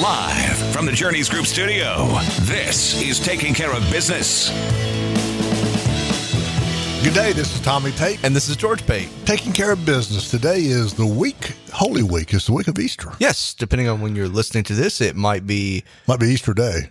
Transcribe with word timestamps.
Live 0.00 0.56
from 0.72 0.86
the 0.86 0.92
Journeys 0.94 1.28
Group 1.28 1.44
studio, 1.44 2.06
this 2.42 3.02
is 3.02 3.20
Taking 3.20 3.52
Care 3.52 3.74
of 3.74 3.82
Business. 3.90 4.48
Good 7.04 7.12
day. 7.12 7.32
This 7.32 7.54
is 7.54 7.60
Tommy 7.60 7.92
Pate. 7.92 8.18
And 8.24 8.34
this 8.34 8.48
is 8.48 8.56
George 8.56 8.86
Pate. 8.86 9.10
Taking 9.26 9.52
care 9.52 9.70
of 9.70 9.84
business. 9.84 10.30
Today 10.30 10.60
is 10.60 10.94
the 10.94 11.04
week, 11.06 11.54
Holy 11.74 12.02
Week. 12.02 12.32
It's 12.32 12.46
the 12.46 12.54
week 12.54 12.68
of 12.68 12.78
Easter. 12.78 13.12
Yes, 13.18 13.52
depending 13.52 13.88
on 13.88 14.00
when 14.00 14.16
you're 14.16 14.28
listening 14.28 14.64
to 14.64 14.74
this, 14.74 15.02
it 15.02 15.14
might 15.14 15.46
be, 15.46 15.84
Might 16.06 16.20
be 16.20 16.28
Easter 16.28 16.54
Day. 16.54 16.88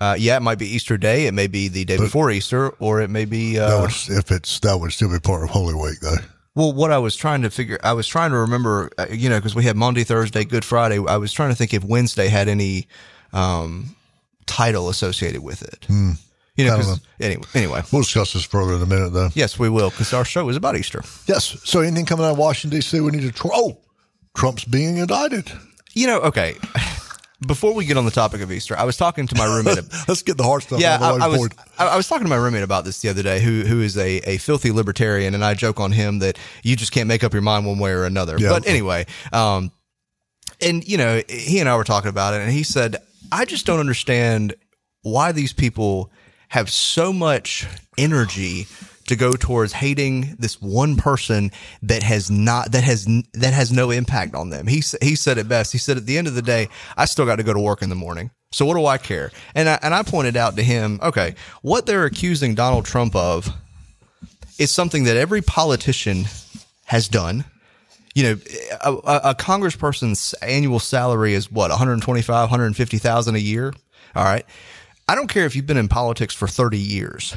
uh, 0.00 0.16
yeah, 0.18 0.36
it 0.38 0.42
might 0.42 0.58
be 0.58 0.66
Easter 0.66 0.98
Day. 0.98 1.26
It 1.28 1.34
may 1.34 1.46
be 1.46 1.68
the 1.68 1.84
day 1.84 1.98
before 1.98 2.32
Easter, 2.32 2.70
or 2.80 3.00
it 3.00 3.10
may 3.10 3.26
be, 3.26 3.58
That 3.58 3.70
uh, 3.70 3.82
would, 3.82 3.90
if 4.18 4.32
it's 4.32 4.58
that 4.60 4.76
would 4.76 4.92
still 4.92 5.12
be 5.12 5.20
part 5.20 5.44
of 5.44 5.50
Holy 5.50 5.74
Week, 5.74 6.00
though. 6.00 6.16
Well, 6.56 6.72
what 6.72 6.90
I 6.90 6.98
was 6.98 7.14
trying 7.14 7.42
to 7.42 7.50
figure, 7.50 7.78
I 7.84 7.92
was 7.92 8.08
trying 8.08 8.32
to 8.32 8.38
remember, 8.38 8.90
uh, 8.98 9.06
you 9.10 9.28
know, 9.28 9.36
because 9.38 9.54
we 9.54 9.62
had 9.64 9.76
Maundy, 9.76 10.02
Thursday, 10.04 10.44
Good 10.44 10.64
Friday. 10.64 10.98
I 11.06 11.18
was 11.18 11.32
trying 11.32 11.50
to 11.50 11.54
think 11.54 11.72
if 11.74 11.84
Wednesday 11.84 12.26
had 12.28 12.48
any 12.48 12.88
um, 13.32 13.94
title 14.46 14.88
associated 14.88 15.42
with 15.42 15.62
it. 15.62 15.86
You 15.88 16.64
know, 16.64 16.78
Hmm. 16.78 16.92
I 17.20 17.24
anyway, 17.24 17.44
anyway. 17.54 17.82
We'll 17.92 18.00
discuss 18.02 18.32
this 18.32 18.44
further 18.44 18.74
in 18.74 18.82
a 18.82 18.86
minute, 18.86 19.10
though. 19.10 19.28
Yes, 19.34 19.58
we 19.58 19.68
will, 19.68 19.90
because 19.90 20.14
our 20.14 20.24
show 20.24 20.48
is 20.48 20.56
about 20.56 20.74
Easter. 20.76 21.02
Yes. 21.26 21.60
So, 21.64 21.80
anything 21.80 22.06
coming 22.06 22.24
out 22.24 22.32
of 22.32 22.38
Washington 22.38 22.78
D.C. 22.78 22.98
we 23.00 23.10
need 23.10 23.20
to. 23.20 23.30
Tr- 23.32 23.48
oh, 23.52 23.76
Trump's 24.34 24.64
being 24.64 24.96
indicted. 24.96 25.52
You 25.92 26.06
know, 26.06 26.20
okay. 26.20 26.56
Before 27.46 27.74
we 27.74 27.84
get 27.84 27.98
on 27.98 28.06
the 28.06 28.10
topic 28.10 28.40
of 28.40 28.50
Easter, 28.50 28.78
I 28.78 28.84
was 28.84 28.96
talking 28.96 29.26
to 29.26 29.34
my 29.34 29.44
roommate. 29.44 29.84
Let's 30.08 30.22
get 30.22 30.38
the 30.38 30.42
hard 30.42 30.62
stuff. 30.62 30.80
Yeah, 30.80 30.94
out 30.94 31.14
of 31.14 31.18
the 31.18 31.24
I, 31.24 31.26
I 31.26 31.28
was 31.28 31.48
I, 31.78 31.86
I 31.88 31.96
was 31.96 32.08
talking 32.08 32.24
to 32.24 32.30
my 32.30 32.36
roommate 32.36 32.62
about 32.62 32.86
this 32.86 33.02
the 33.02 33.10
other 33.10 33.22
day, 33.22 33.40
who 33.40 33.62
who 33.62 33.82
is 33.82 33.98
a, 33.98 34.18
a 34.24 34.38
filthy 34.38 34.70
libertarian, 34.72 35.34
and 35.34 35.44
I 35.44 35.52
joke 35.52 35.78
on 35.78 35.92
him 35.92 36.20
that 36.20 36.38
you 36.62 36.76
just 36.76 36.92
can't 36.92 37.08
make 37.08 37.22
up 37.22 37.34
your 37.34 37.42
mind 37.42 37.66
one 37.66 37.78
way 37.78 37.90
or 37.90 38.04
another. 38.04 38.38
Yeah. 38.38 38.48
But 38.48 38.66
anyway, 38.66 39.04
um, 39.34 39.70
and 40.62 40.86
you 40.88 40.96
know, 40.96 41.22
he 41.28 41.58
and 41.60 41.68
I 41.68 41.76
were 41.76 41.84
talking 41.84 42.08
about 42.08 42.32
it, 42.32 42.40
and 42.40 42.50
he 42.50 42.62
said, 42.62 42.96
I 43.30 43.44
just 43.44 43.66
don't 43.66 43.80
understand 43.80 44.54
why 45.02 45.32
these 45.32 45.52
people 45.52 46.10
have 46.48 46.70
so 46.70 47.12
much 47.12 47.66
energy 47.98 48.66
to 49.06 49.16
go 49.16 49.32
towards 49.32 49.72
hating 49.72 50.36
this 50.38 50.60
one 50.60 50.96
person 50.96 51.50
that 51.82 52.02
has 52.02 52.30
not 52.30 52.72
that 52.72 52.84
has 52.84 53.06
that 53.34 53.54
has 53.54 53.72
no 53.72 53.90
impact 53.90 54.34
on 54.34 54.50
them. 54.50 54.66
He 54.66 54.82
he 55.02 55.14
said 55.14 55.38
it 55.38 55.48
best. 55.48 55.72
He 55.72 55.78
said 55.78 55.96
at 55.96 56.06
the 56.06 56.18
end 56.18 56.26
of 56.26 56.34
the 56.34 56.42
day, 56.42 56.68
I 56.96 57.04
still 57.04 57.26
got 57.26 57.36
to 57.36 57.42
go 57.42 57.54
to 57.54 57.60
work 57.60 57.82
in 57.82 57.88
the 57.88 57.94
morning. 57.94 58.30
So 58.52 58.64
what 58.64 58.74
do 58.74 58.86
I 58.86 58.98
care? 58.98 59.32
And 59.54 59.68
I, 59.68 59.78
and 59.82 59.92
I 59.92 60.02
pointed 60.02 60.36
out 60.36 60.56
to 60.56 60.62
him, 60.62 60.98
okay, 61.02 61.34
what 61.62 61.86
they're 61.86 62.04
accusing 62.04 62.54
Donald 62.54 62.84
Trump 62.84 63.14
of 63.14 63.48
is 64.58 64.70
something 64.70 65.04
that 65.04 65.16
every 65.16 65.42
politician 65.42 66.24
has 66.86 67.08
done. 67.08 67.44
You 68.14 68.22
know, 68.22 68.38
a, 68.82 68.92
a, 68.92 69.20
a 69.30 69.34
congressperson's 69.34 70.32
annual 70.40 70.78
salary 70.78 71.34
is 71.34 71.50
what, 71.50 71.68
125, 71.68 72.28
150,000 72.28 73.34
a 73.34 73.38
year. 73.38 73.74
All 74.14 74.24
right. 74.24 74.46
I 75.08 75.14
don't 75.14 75.28
care 75.28 75.44
if 75.44 75.54
you've 75.54 75.66
been 75.66 75.76
in 75.76 75.88
politics 75.88 76.34
for 76.34 76.48
30 76.48 76.78
years. 76.78 77.36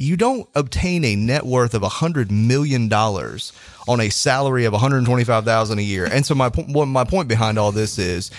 You 0.00 0.16
don't 0.16 0.48
obtain 0.54 1.04
a 1.04 1.14
net 1.14 1.44
worth 1.44 1.74
of 1.74 1.82
$100 1.82 2.30
million 2.30 2.90
on 2.90 4.00
a 4.00 4.08
salary 4.08 4.64
of 4.64 4.72
125,000 4.72 5.78
a 5.78 5.82
year. 5.82 6.06
And 6.06 6.24
so 6.24 6.34
my, 6.34 6.48
po- 6.48 6.86
my 6.86 7.04
point 7.04 7.28
behind 7.28 7.58
all 7.58 7.70
this 7.70 7.98
is 7.98 8.30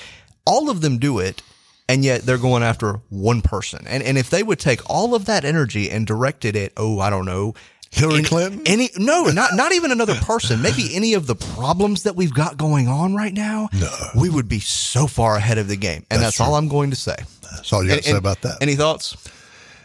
all 0.43 0.71
of 0.71 0.81
them 0.81 0.97
do 0.97 1.19
it 1.19 1.43
and 1.87 2.03
yet 2.03 2.23
they're 2.23 2.39
going 2.39 2.63
after 2.63 2.93
one 3.09 3.41
person. 3.41 3.85
And 3.87 4.01
and 4.01 4.17
if 4.17 4.29
they 4.31 4.41
would 4.41 4.57
take 4.59 4.81
all 4.89 5.13
of 5.13 5.25
that 5.25 5.45
energy 5.45 5.89
and 5.91 6.07
directed 6.07 6.55
it 6.55 6.73
oh 6.77 6.99
I 6.99 7.09
don't 7.11 7.25
know 7.25 7.53
Hillary 7.91 8.19
any- 8.19 8.27
Clinton? 8.27 8.61
any 8.65 8.89
no 8.97 9.25
not 9.25 9.51
not 9.53 9.71
even 9.73 9.91
another 9.91 10.15
person 10.15 10.61
maybe 10.63 10.95
any 10.95 11.13
of 11.13 11.27
the 11.27 11.35
problems 11.35 12.03
that 12.03 12.15
we've 12.15 12.33
got 12.33 12.57
going 12.57 12.87
on 12.87 13.13
right 13.13 13.33
now 13.33 13.69
No. 13.73 13.89
we 14.15 14.29
would 14.29 14.47
be 14.49 14.59
so 14.61 15.05
far 15.05 15.35
ahead 15.35 15.57
of 15.59 15.67
the 15.67 15.75
game 15.75 16.05
and 16.09 16.21
that's, 16.21 16.37
That's 16.37 16.41
all 16.49 16.55
I'm 16.55 16.69
going 16.69 16.89
to 16.89 16.95
say. 16.95 17.17
That's 17.51 17.71
all 17.73 17.83
you 17.83 17.89
got 17.89 17.97
to 17.97 18.03
say 18.03 18.17
about 18.17 18.41
that. 18.41 18.57
Any 18.61 18.75
thoughts? 18.75 19.15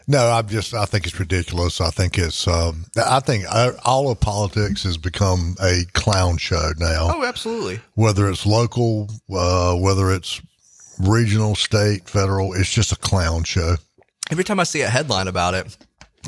No, 0.09 0.31
I'm 0.31 0.47
just. 0.49 0.73
I 0.73 0.85
think 0.85 1.07
it's 1.07 1.19
ridiculous. 1.19 1.81
I 1.81 1.91
think 1.91 2.17
it's. 2.17 2.47
Um, 2.47 2.85
I 2.97 3.19
think 3.21 3.45
uh, 3.51 3.73
all 3.85 4.11
of 4.11 4.21
politics 4.21 4.85
has 4.85 4.97
become 4.97 5.57
a 5.61 5.83
clown 5.95 6.37
show 6.39 6.71
now. 6.79 7.09
Oh, 7.13 7.25
absolutely. 7.25 7.81
Whether 7.95 8.29
it's 8.29 8.47
local, 8.47 9.11
uh, 9.35 9.75
whether 9.75 10.13
it's 10.13 10.41
regional, 11.01 11.57
state, 11.57 12.09
federal, 12.09 12.53
it's 12.55 12.71
just 12.73 12.93
a 12.93 12.97
clown 12.97 13.43
show. 13.45 13.77
Every 14.31 14.45
time 14.45 14.61
I 14.61 14.65
see 14.65 14.83
a 14.83 14.89
headline 14.89 15.27
about 15.29 15.55
it, 15.55 15.77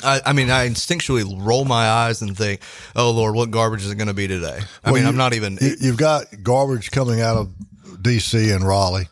I, 0.05 0.21
I 0.27 0.33
mean, 0.33 0.51
I 0.51 0.69
instinctually 0.69 1.25
roll 1.41 1.65
my 1.65 1.89
eyes 1.89 2.21
and 2.21 2.37
think, 2.37 2.63
"Oh 2.97 3.13
Lord, 3.13 3.37
what 3.37 3.51
garbage 3.53 3.85
is 3.85 3.91
it 3.93 3.97
going 3.97 4.09
to 4.09 4.15
be 4.15 4.27
today?" 4.27 4.59
I 4.85 4.91
Well, 4.91 4.95
mean, 4.95 5.03
you- 5.05 5.09
I'm 5.09 5.17
not 5.17 5.35
even. 5.35 5.57
You've 5.61 5.97
got 5.99 6.27
garbage 6.43 6.91
coming 6.91 7.21
out 7.21 7.37
of 7.37 8.03
D.C. 8.03 8.51
and 8.51 8.67
Raleigh. 8.67 9.09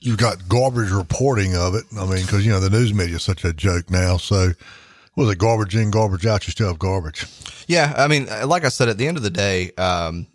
You've 0.00 0.18
got 0.18 0.48
garbage 0.48 0.90
reporting 0.90 1.56
of 1.56 1.74
it. 1.74 1.84
I 1.96 2.04
mean, 2.04 2.24
because 2.24 2.46
you 2.46 2.52
know 2.52 2.60
the 2.60 2.70
news 2.70 2.94
media 2.94 3.16
is 3.16 3.22
such 3.22 3.44
a 3.44 3.52
joke 3.52 3.90
now. 3.90 4.16
So, 4.16 4.52
was 5.16 5.30
it 5.30 5.38
garbage 5.38 5.74
in, 5.74 5.90
garbage 5.90 6.26
out? 6.26 6.46
You 6.46 6.52
still 6.52 6.68
have 6.68 6.78
garbage. 6.78 7.26
Yeah, 7.66 7.92
I 7.96 8.06
mean, 8.06 8.26
like 8.46 8.64
I 8.64 8.68
said, 8.68 8.88
at 8.88 8.96
the 8.96 9.06
end 9.08 9.16
of 9.16 9.22
the 9.22 9.30
day, 9.30 9.72
um, 9.76 10.26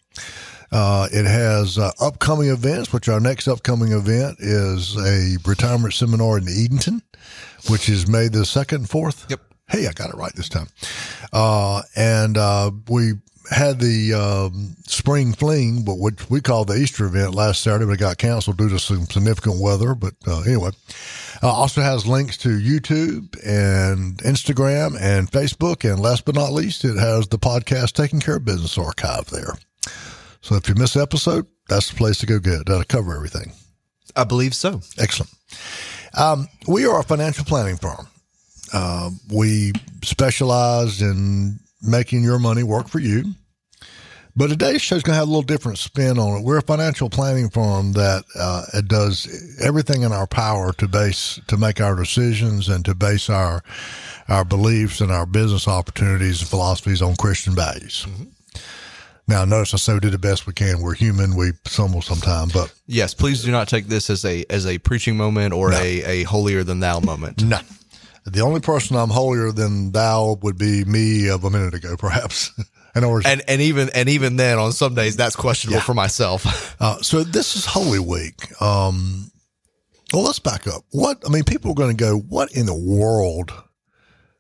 Uh, 0.72 1.08
it 1.12 1.26
has 1.26 1.78
uh, 1.78 1.92
upcoming 2.00 2.50
events, 2.50 2.92
which 2.92 3.08
our 3.08 3.20
next 3.20 3.48
upcoming 3.48 3.94
event 3.94 4.38
is 4.40 4.96
a 4.98 5.38
retirement 5.46 5.94
seminar 5.94 6.38
in 6.38 6.48
Edenton, 6.48 7.02
which 7.70 7.90
is 7.90 8.08
May 8.08 8.28
the 8.28 8.40
2nd 8.40 8.76
and 8.76 8.86
4th. 8.86 9.30
Yep. 9.30 9.42
Hey, 9.70 9.88
I 9.88 9.92
got 9.92 10.10
it 10.10 10.16
right 10.16 10.34
this 10.34 10.50
time. 10.50 10.68
Uh, 11.34 11.82
and 11.96 12.38
uh, 12.38 12.72
we 12.88 13.14
had 13.50 13.80
the 13.80 14.14
um, 14.14 14.76
spring 14.86 15.34
fling, 15.34 15.84
but 15.84 15.96
what 15.96 16.30
we 16.30 16.42
call 16.42 16.66
the 16.66 16.76
Easter 16.76 17.06
event 17.06 17.34
last 17.34 17.62
Saturday, 17.62 17.86
but 17.86 17.94
it 17.94 18.00
got 18.00 18.18
canceled 18.18 18.58
due 18.58 18.70
to 18.70 18.80
some 18.80 19.06
significant 19.06 19.60
weather. 19.60 19.96
But 19.96 20.14
uh, 20.26 20.42
anyway, 20.42 20.72
uh, 21.42 21.50
also 21.50 21.82
has 21.82 22.06
links 22.06 22.38
to 22.40 22.50
YouTube 22.50 23.36
and 23.46 24.18
Instagram 24.20 24.98
and 25.00 25.32
Facebook. 25.32 25.90
And 25.90 26.00
last 26.00 26.26
but 26.26 26.36
not 26.36 26.52
least, 26.52 26.84
it 26.86 26.98
has 26.98 27.28
the 27.28 27.40
podcast 27.40 27.94
Taking 27.94 28.20
Care 28.20 28.38
of 28.38 28.46
Business 28.46 28.78
archive 28.78 29.30
there. 29.30 29.54
So 30.48 30.56
if 30.56 30.70
you 30.70 30.76
miss 30.76 30.96
an 30.96 31.02
episode, 31.02 31.46
that's 31.68 31.90
the 31.90 31.98
place 31.98 32.20
to 32.20 32.26
go 32.26 32.40
get 32.40 32.62
it. 32.62 32.68
That'll 32.68 32.86
cover 32.86 33.14
everything. 33.14 33.52
I 34.16 34.24
believe 34.24 34.56
so. 34.56 34.80
Excellent. 34.98 35.30
Um, 36.18 36.48
we 36.70 36.86
are 36.86 37.02
a 37.02 37.04
financial 37.04 37.44
planning 37.44 37.76
firm. 37.76 38.08
Uh, 38.72 39.10
we 39.30 39.74
specialize 40.04 41.02
in 41.02 41.60
making 41.82 42.24
your 42.24 42.40
money 42.40 42.64
work 42.64 42.88
for 42.88 43.00
you. 43.00 43.26
But 44.38 44.48
today's 44.48 44.82
show 44.82 44.96
is 44.96 45.04
going 45.04 45.16
to 45.16 45.20
have 45.20 45.28
a 45.28 45.32
little 45.32 45.42
different 45.42 45.80
spin 45.80 46.18
on 46.18 46.40
it. 46.40 46.46
We're 46.46 46.60
a 46.60 46.62
financial 46.62 47.10
planning 47.10 47.50
firm 47.50 47.92
that 47.94 48.24
uh, 48.40 48.68
it 48.74 48.88
does 48.88 49.28
everything 49.62 50.04
in 50.04 50.14
our 50.14 50.28
power 50.28 50.72
to 50.74 50.88
base 50.88 51.42
to 51.48 51.58
make 51.58 51.82
our 51.82 51.96
decisions 51.98 52.70
and 52.70 52.86
to 52.86 52.96
base 52.96 53.30
our 53.30 53.64
our 54.30 54.46
beliefs 54.46 55.02
and 55.02 55.12
our 55.12 55.26
business 55.26 55.68
opportunities 55.68 56.40
and 56.40 56.50
philosophies 56.50 57.02
on 57.02 57.18
Christian 57.18 57.54
values. 57.54 58.08
Now, 59.28 59.44
notice 59.44 59.74
I 59.74 59.78
say 59.78 59.94
we 59.94 60.00
do 60.00 60.10
the 60.10 60.18
best 60.18 60.48
we 60.48 60.54
can. 60.54 60.82
We're 60.82 60.94
human. 60.94 61.36
We 61.36 61.52
stumble 61.66 62.02
sometimes, 62.02 62.54
but 62.54 62.74
Yes, 62.86 63.14
please 63.14 63.44
do 63.44 63.52
not 63.52 63.68
take 63.68 63.88
this 63.88 64.10
as 64.10 64.24
a 64.24 64.46
as 64.50 64.66
a 64.66 64.78
preaching 64.78 65.18
moment 65.18 65.54
or 65.54 65.74
a, 65.74 66.04
a 66.04 66.24
holier 66.24 66.64
than 66.64 66.80
thou 66.80 67.00
moment. 67.00 67.44
No. 67.44 67.60
The 68.26 68.42
only 68.42 68.60
person 68.60 68.98
I'm 68.98 69.10
holier 69.10 69.52
than 69.52 69.92
thou 69.92 70.38
would 70.42 70.58
be 70.58 70.84
me 70.84 71.30
of 71.30 71.44
a 71.44 71.50
minute 71.50 71.74
ago, 71.74 71.96
perhaps. 71.98 72.52
Words, 73.00 73.28
and 73.28 73.44
and 73.48 73.62
even 73.62 73.92
and 73.94 74.10
even 74.10 74.38
then 74.38 74.58
on 74.58 74.72
some 74.72 74.96
days 74.96 75.16
that's 75.16 75.36
questionable 75.36 75.82
for 75.82 75.94
myself. 75.94 76.76
uh, 76.82 77.00
so 77.04 77.24
this 77.24 77.56
is 77.56 77.64
Holy 77.64 78.00
Week. 78.00 78.60
Um, 78.60 79.30
well, 80.12 80.24
let's 80.24 80.40
back 80.40 80.66
up. 80.66 80.82
What 80.90 81.22
I 81.24 81.30
mean, 81.30 81.44
people 81.44 81.70
are 81.70 81.76
going 81.76 81.96
to 81.96 82.04
go, 82.04 82.18
"What 82.18 82.52
in 82.54 82.66
the 82.66 82.74
world 82.74 83.52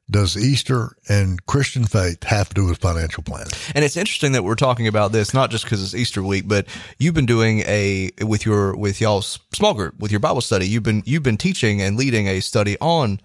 does 0.09 0.37
Easter 0.37 0.95
and 1.09 1.45
Christian 1.45 1.85
faith 1.85 2.23
have 2.23 2.49
to 2.49 2.55
do 2.55 2.65
with 2.65 2.77
financial 2.79 3.23
planning?" 3.23 3.51
And 3.75 3.83
it's 3.83 3.97
interesting 3.97 4.31
that 4.33 4.43
we're 4.43 4.55
talking 4.55 4.87
about 4.87 5.11
this 5.11 5.33
not 5.33 5.51
just 5.51 5.63
because 5.63 5.83
it's 5.83 5.95
Easter 5.95 6.23
week, 6.23 6.47
but 6.47 6.67
you've 6.97 7.13
been 7.13 7.25
doing 7.25 7.59
a 7.61 8.11
with 8.21 8.45
your 8.45 8.75
with 8.75 9.01
y'all's 9.01 9.39
small 9.53 9.73
group 9.73 9.99
with 9.99 10.11
your 10.11 10.19
Bible 10.19 10.41
study. 10.41 10.67
You've 10.67 10.83
been 10.83 11.03
you've 11.05 11.23
been 11.23 11.37
teaching 11.37 11.81
and 11.81 11.97
leading 11.97 12.27
a 12.27 12.39
study 12.39 12.77
on 12.79 13.19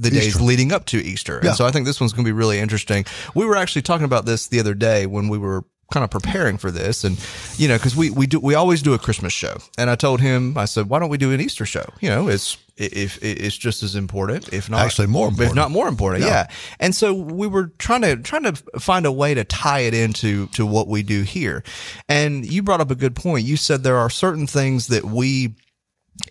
the 0.00 0.10
days 0.10 0.28
Easter. 0.28 0.42
leading 0.42 0.72
up 0.72 0.86
to 0.86 0.98
Easter. 0.98 1.40
Yeah. 1.42 1.50
And 1.50 1.56
so 1.56 1.66
I 1.66 1.70
think 1.70 1.86
this 1.86 2.00
one's 2.00 2.12
going 2.12 2.24
to 2.24 2.28
be 2.28 2.32
really 2.32 2.58
interesting. 2.58 3.04
We 3.34 3.44
were 3.44 3.56
actually 3.56 3.82
talking 3.82 4.06
about 4.06 4.24
this 4.24 4.46
the 4.46 4.58
other 4.58 4.74
day 4.74 5.06
when 5.06 5.28
we 5.28 5.38
were 5.38 5.64
kind 5.90 6.04
of 6.04 6.10
preparing 6.10 6.56
for 6.56 6.70
this 6.70 7.04
and 7.04 7.18
you 7.56 7.68
know 7.68 7.76
because 7.76 7.96
we 7.96 8.10
we 8.10 8.26
do 8.26 8.38
we 8.40 8.54
always 8.54 8.82
do 8.82 8.94
a 8.94 8.98
christmas 8.98 9.32
show. 9.32 9.56
And 9.78 9.90
i 9.90 9.94
told 9.94 10.20
him 10.20 10.56
i 10.56 10.64
said 10.64 10.88
why 10.88 10.98
don't 10.98 11.10
we 11.10 11.18
do 11.18 11.32
an 11.32 11.40
easter 11.40 11.66
show? 11.66 11.86
You 12.00 12.10
know 12.10 12.28
it's 12.28 12.56
if 12.76 13.22
it's 13.22 13.56
just 13.56 13.82
as 13.82 13.94
important 13.94 14.52
if 14.54 14.70
not 14.70 14.80
Actually 14.80 15.08
more 15.08 15.30
if 15.38 15.54
not 15.54 15.70
more 15.70 15.86
important 15.86 16.24
yeah. 16.24 16.48
and 16.78 16.94
so 16.94 17.12
we 17.12 17.46
were 17.46 17.72
trying 17.78 18.00
to 18.00 18.16
trying 18.16 18.44
to 18.44 18.54
find 18.78 19.04
a 19.04 19.12
way 19.12 19.34
to 19.34 19.44
tie 19.44 19.80
it 19.80 19.92
into 19.92 20.46
to 20.48 20.64
what 20.64 20.88
we 20.88 21.02
do 21.02 21.22
here. 21.22 21.62
And 22.08 22.50
you 22.50 22.62
brought 22.62 22.80
up 22.80 22.90
a 22.90 22.94
good 22.94 23.14
point. 23.14 23.44
You 23.44 23.56
said 23.56 23.82
there 23.82 23.96
are 23.96 24.10
certain 24.10 24.46
things 24.46 24.86
that 24.88 25.04
we 25.04 25.54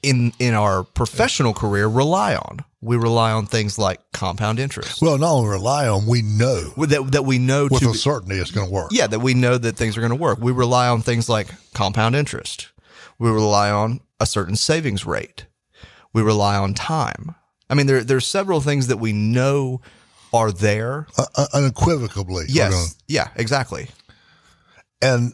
in 0.04 0.32
in 0.40 0.54
our 0.54 0.84
professional 0.84 1.54
career 1.54 1.88
rely 1.88 2.36
on 2.36 2.60
we 2.82 2.96
rely 2.96 3.32
on 3.32 3.46
things 3.46 3.78
like 3.78 4.00
compound 4.14 4.58
interest 4.60 5.02
Well, 5.02 5.18
not 5.18 5.32
only 5.34 5.50
rely 5.50 5.88
on, 5.88 6.06
we 6.06 6.22
know 6.22 6.70
that, 6.78 7.12
that 7.12 7.26
we 7.26 7.38
know 7.38 7.68
with 7.70 7.82
to 7.82 7.90
a 7.90 7.94
certainty 7.94 8.36
it's 8.38 8.52
going 8.52 8.68
to 8.68 8.74
work. 8.74 8.90
yeah, 8.92 9.06
that 9.08 9.20
we 9.20 9.34
know 9.34 9.58
that 9.58 9.76
things 9.76 9.98
are 9.98 10.02
going 10.02 10.12
to 10.12 10.16
work. 10.16 10.40
We 10.40 10.54
rely 10.54 10.88
on 10.88 11.02
things 11.02 11.28
like 11.28 11.48
compound 11.74 12.16
interest. 12.16 12.70
We 13.18 13.30
rely 13.30 13.70
on 13.70 14.00
a 14.22 14.26
certain 14.26 14.56
savings 14.56 15.06
rate. 15.06 15.46
We 16.14 16.22
rely 16.22 16.56
on 16.56 16.74
time. 16.74 17.36
I 17.70 17.74
mean, 17.76 17.86
there 17.88 18.02
there's 18.04 18.26
several 18.26 18.62
things 18.62 18.88
that 18.88 18.98
we 18.98 19.12
know 19.12 19.82
are 20.34 20.52
there. 20.54 21.08
Uh, 21.18 21.26
uh, 21.36 21.48
unequivocally. 21.54 22.46
Yes. 22.48 22.72
gonna- 22.72 22.88
Yeah, 23.10 23.28
exactly. 23.36 23.90
and 25.02 25.34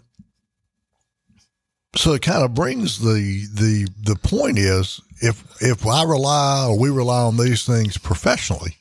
so 1.95 2.13
it 2.13 2.21
kind 2.21 2.43
of 2.43 2.53
brings 2.53 2.99
the 2.99 3.47
the 3.53 3.87
the 4.01 4.15
point 4.15 4.57
is 4.57 5.01
if 5.21 5.43
if 5.61 5.85
I 5.85 6.03
rely 6.03 6.67
or 6.67 6.77
we 6.77 6.89
rely 6.89 7.21
on 7.21 7.37
these 7.37 7.65
things 7.65 7.97
professionally 7.97 8.77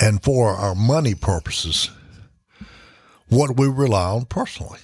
and 0.00 0.22
for 0.22 0.50
our 0.50 0.74
money 0.74 1.14
purposes, 1.14 1.90
what 3.28 3.48
do 3.48 3.54
we 3.54 3.68
rely 3.68 4.10
on 4.10 4.26
personally? 4.26 4.78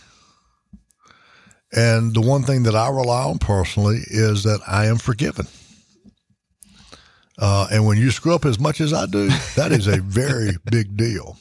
And 1.72 2.14
the 2.14 2.20
one 2.20 2.42
thing 2.42 2.62
that 2.62 2.74
I 2.74 2.88
rely 2.88 3.24
on 3.24 3.38
personally 3.38 4.00
is 4.06 4.44
that 4.44 4.60
I 4.66 4.86
am 4.86 4.96
forgiven. 4.96 5.46
Uh, 7.38 7.66
and 7.70 7.84
when 7.84 7.98
you 7.98 8.10
screw 8.10 8.34
up 8.34 8.46
as 8.46 8.58
much 8.58 8.80
as 8.80 8.94
I 8.94 9.04
do, 9.04 9.28
that 9.56 9.72
is 9.72 9.86
a 9.86 10.00
very 10.00 10.52
big 10.70 10.96
deal 10.96 11.36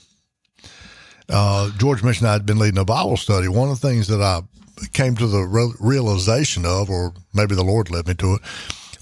uh, 1.29 1.71
George 1.77 2.03
mentioned 2.03 2.27
I'd 2.27 2.45
been 2.45 2.59
leading 2.59 2.79
a 2.79 2.85
Bible 2.85 3.17
study. 3.17 3.47
One 3.47 3.69
of 3.69 3.79
the 3.79 3.87
things 3.87 4.07
that 4.07 4.21
I 4.21 4.41
came 4.93 5.15
to 5.15 5.27
the 5.27 5.43
re- 5.43 5.73
realization 5.79 6.65
of, 6.65 6.89
or 6.89 7.13
maybe 7.33 7.55
the 7.55 7.63
Lord 7.63 7.89
led 7.89 8.07
me 8.07 8.13
to 8.15 8.35
it, 8.35 8.41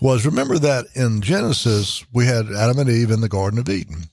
was 0.01 0.25
remember 0.25 0.59
that 0.59 0.85
in 0.95 1.21
Genesis, 1.21 2.05
we 2.13 2.25
had 2.25 2.51
Adam 2.51 2.79
and 2.79 2.89
Eve 2.89 3.11
in 3.11 3.21
the 3.21 3.29
Garden 3.29 3.59
of 3.59 3.69
Eden. 3.69 4.05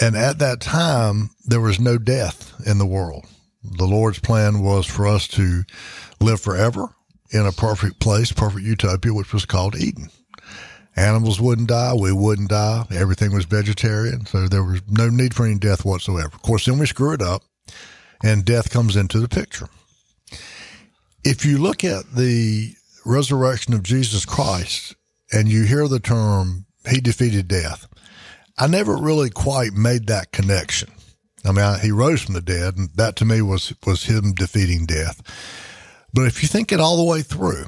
And 0.00 0.16
at 0.16 0.38
that 0.38 0.60
time, 0.60 1.30
there 1.44 1.60
was 1.60 1.78
no 1.78 1.98
death 1.98 2.54
in 2.66 2.78
the 2.78 2.86
world. 2.86 3.26
The 3.62 3.86
Lord's 3.86 4.18
plan 4.18 4.62
was 4.62 4.86
for 4.86 5.06
us 5.06 5.28
to 5.28 5.62
live 6.20 6.40
forever 6.40 6.88
in 7.30 7.46
a 7.46 7.52
perfect 7.52 8.00
place, 8.00 8.32
perfect 8.32 8.64
utopia, 8.64 9.14
which 9.14 9.32
was 9.32 9.46
called 9.46 9.76
Eden. 9.76 10.10
Animals 10.96 11.40
wouldn't 11.40 11.68
die. 11.68 11.94
We 11.94 12.12
wouldn't 12.12 12.50
die. 12.50 12.84
Everything 12.94 13.34
was 13.34 13.46
vegetarian. 13.46 14.26
So 14.26 14.46
there 14.46 14.62
was 14.62 14.80
no 14.88 15.08
need 15.08 15.34
for 15.34 15.44
any 15.44 15.58
death 15.58 15.84
whatsoever. 15.84 16.30
Of 16.32 16.42
course, 16.42 16.66
then 16.66 16.78
we 16.78 16.86
screw 16.86 17.12
it 17.12 17.22
up 17.22 17.42
and 18.22 18.44
death 18.44 18.70
comes 18.70 18.96
into 18.96 19.18
the 19.18 19.28
picture. 19.28 19.68
If 21.24 21.46
you 21.46 21.56
look 21.56 21.84
at 21.84 22.12
the 22.14 22.74
resurrection 23.06 23.72
of 23.72 23.82
Jesus 23.82 24.26
Christ 24.26 24.94
and 25.32 25.48
you 25.48 25.64
hear 25.64 25.88
the 25.88 25.98
term, 25.98 26.66
he 26.86 27.00
defeated 27.00 27.48
death, 27.48 27.86
I 28.58 28.66
never 28.66 28.96
really 28.96 29.30
quite 29.30 29.72
made 29.72 30.06
that 30.06 30.32
connection. 30.32 30.90
I 31.44 31.52
mean, 31.52 31.64
I, 31.64 31.78
he 31.78 31.90
rose 31.90 32.22
from 32.22 32.34
the 32.34 32.42
dead, 32.42 32.76
and 32.76 32.90
that 32.96 33.16
to 33.16 33.24
me 33.24 33.40
was, 33.40 33.72
was 33.86 34.04
him 34.04 34.32
defeating 34.32 34.84
death. 34.84 35.22
But 36.12 36.26
if 36.26 36.42
you 36.42 36.48
think 36.48 36.72
it 36.72 36.80
all 36.80 36.98
the 36.98 37.10
way 37.10 37.22
through, 37.22 37.66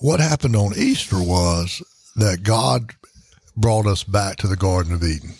what 0.00 0.20
happened 0.20 0.56
on 0.56 0.72
Easter 0.76 1.22
was 1.22 1.82
that 2.16 2.42
God 2.42 2.92
brought 3.56 3.86
us 3.86 4.04
back 4.04 4.36
to 4.38 4.48
the 4.48 4.56
Garden 4.56 4.92
of 4.92 5.02
Eden. 5.02 5.34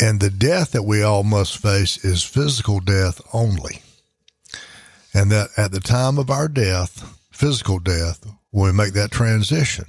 And 0.00 0.20
the 0.20 0.30
death 0.30 0.70
that 0.70 0.84
we 0.84 1.02
all 1.02 1.24
must 1.24 1.58
face 1.58 2.04
is 2.04 2.22
physical 2.22 2.78
death 2.78 3.20
only. 3.32 3.82
And 5.18 5.32
that 5.32 5.48
at 5.56 5.72
the 5.72 5.80
time 5.80 6.16
of 6.16 6.30
our 6.30 6.46
death, 6.46 7.18
physical 7.32 7.80
death, 7.80 8.24
when 8.52 8.66
we 8.66 8.72
make 8.72 8.92
that 8.92 9.10
transition, 9.10 9.86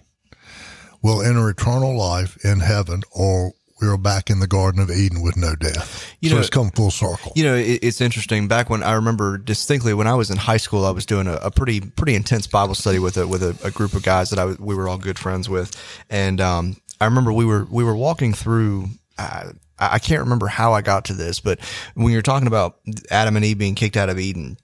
we'll 1.03 1.21
enter 1.21 1.47
eternal 1.51 1.95
life 1.95 2.43
in 2.43 2.61
heaven 2.61 3.03
or 3.11 3.51
we're 3.79 3.95
back 3.95 4.31
in 4.31 4.39
the 4.39 4.47
Garden 4.47 4.81
of 4.81 4.89
Eden 4.89 5.21
with 5.21 5.37
no 5.37 5.53
death. 5.55 6.11
You 6.19 6.29
so 6.29 6.35
know- 6.35 6.41
it's 6.41 6.49
come 6.49 6.71
full 6.71 6.89
circle. 6.89 7.31
You 7.35 7.43
know, 7.43 7.53
it, 7.55 7.77
it's 7.83 8.01
interesting. 8.01 8.47
Back 8.47 8.71
when 8.71 8.81
I 8.81 8.93
remember 8.93 9.37
distinctly 9.37 9.93
when 9.93 10.07
I 10.07 10.15
was 10.15 10.31
in 10.31 10.37
high 10.37 10.57
school, 10.57 10.83
I 10.83 10.89
was 10.89 11.05
doing 11.05 11.27
a, 11.27 11.35
a 11.35 11.51
pretty 11.51 11.79
pretty 11.79 12.15
intense 12.15 12.47
Bible 12.47 12.73
study 12.73 12.97
with 12.97 13.15
a 13.15 13.27
with 13.27 13.43
a, 13.43 13.55
a 13.63 13.69
group 13.69 13.93
of 13.93 14.01
guys 14.01 14.31
that 14.31 14.39
I 14.39 14.45
was, 14.45 14.57
we 14.57 14.73
were 14.73 14.89
all 14.89 14.97
good 14.97 15.19
friends 15.19 15.47
with, 15.47 15.71
and 16.09 16.41
um, 16.41 16.75
I 16.99 17.05
remember 17.05 17.31
we 17.31 17.45
were 17.45 17.67
we 17.69 17.83
were 17.83 17.95
walking 17.95 18.33
through. 18.33 18.87
Uh, 19.19 19.51
I 19.77 19.93
I 19.93 19.99
can't 19.99 20.21
remember 20.21 20.47
how 20.47 20.73
I 20.73 20.81
got 20.81 21.05
to 21.05 21.13
this, 21.13 21.39
but 21.39 21.59
when 21.93 22.11
you're 22.13 22.23
talking 22.23 22.47
about 22.47 22.79
Adam 23.11 23.35
and 23.35 23.45
Eve 23.45 23.59
being 23.59 23.75
kicked 23.75 23.95
out 23.95 24.09
of 24.09 24.17
Eden, 24.17 24.57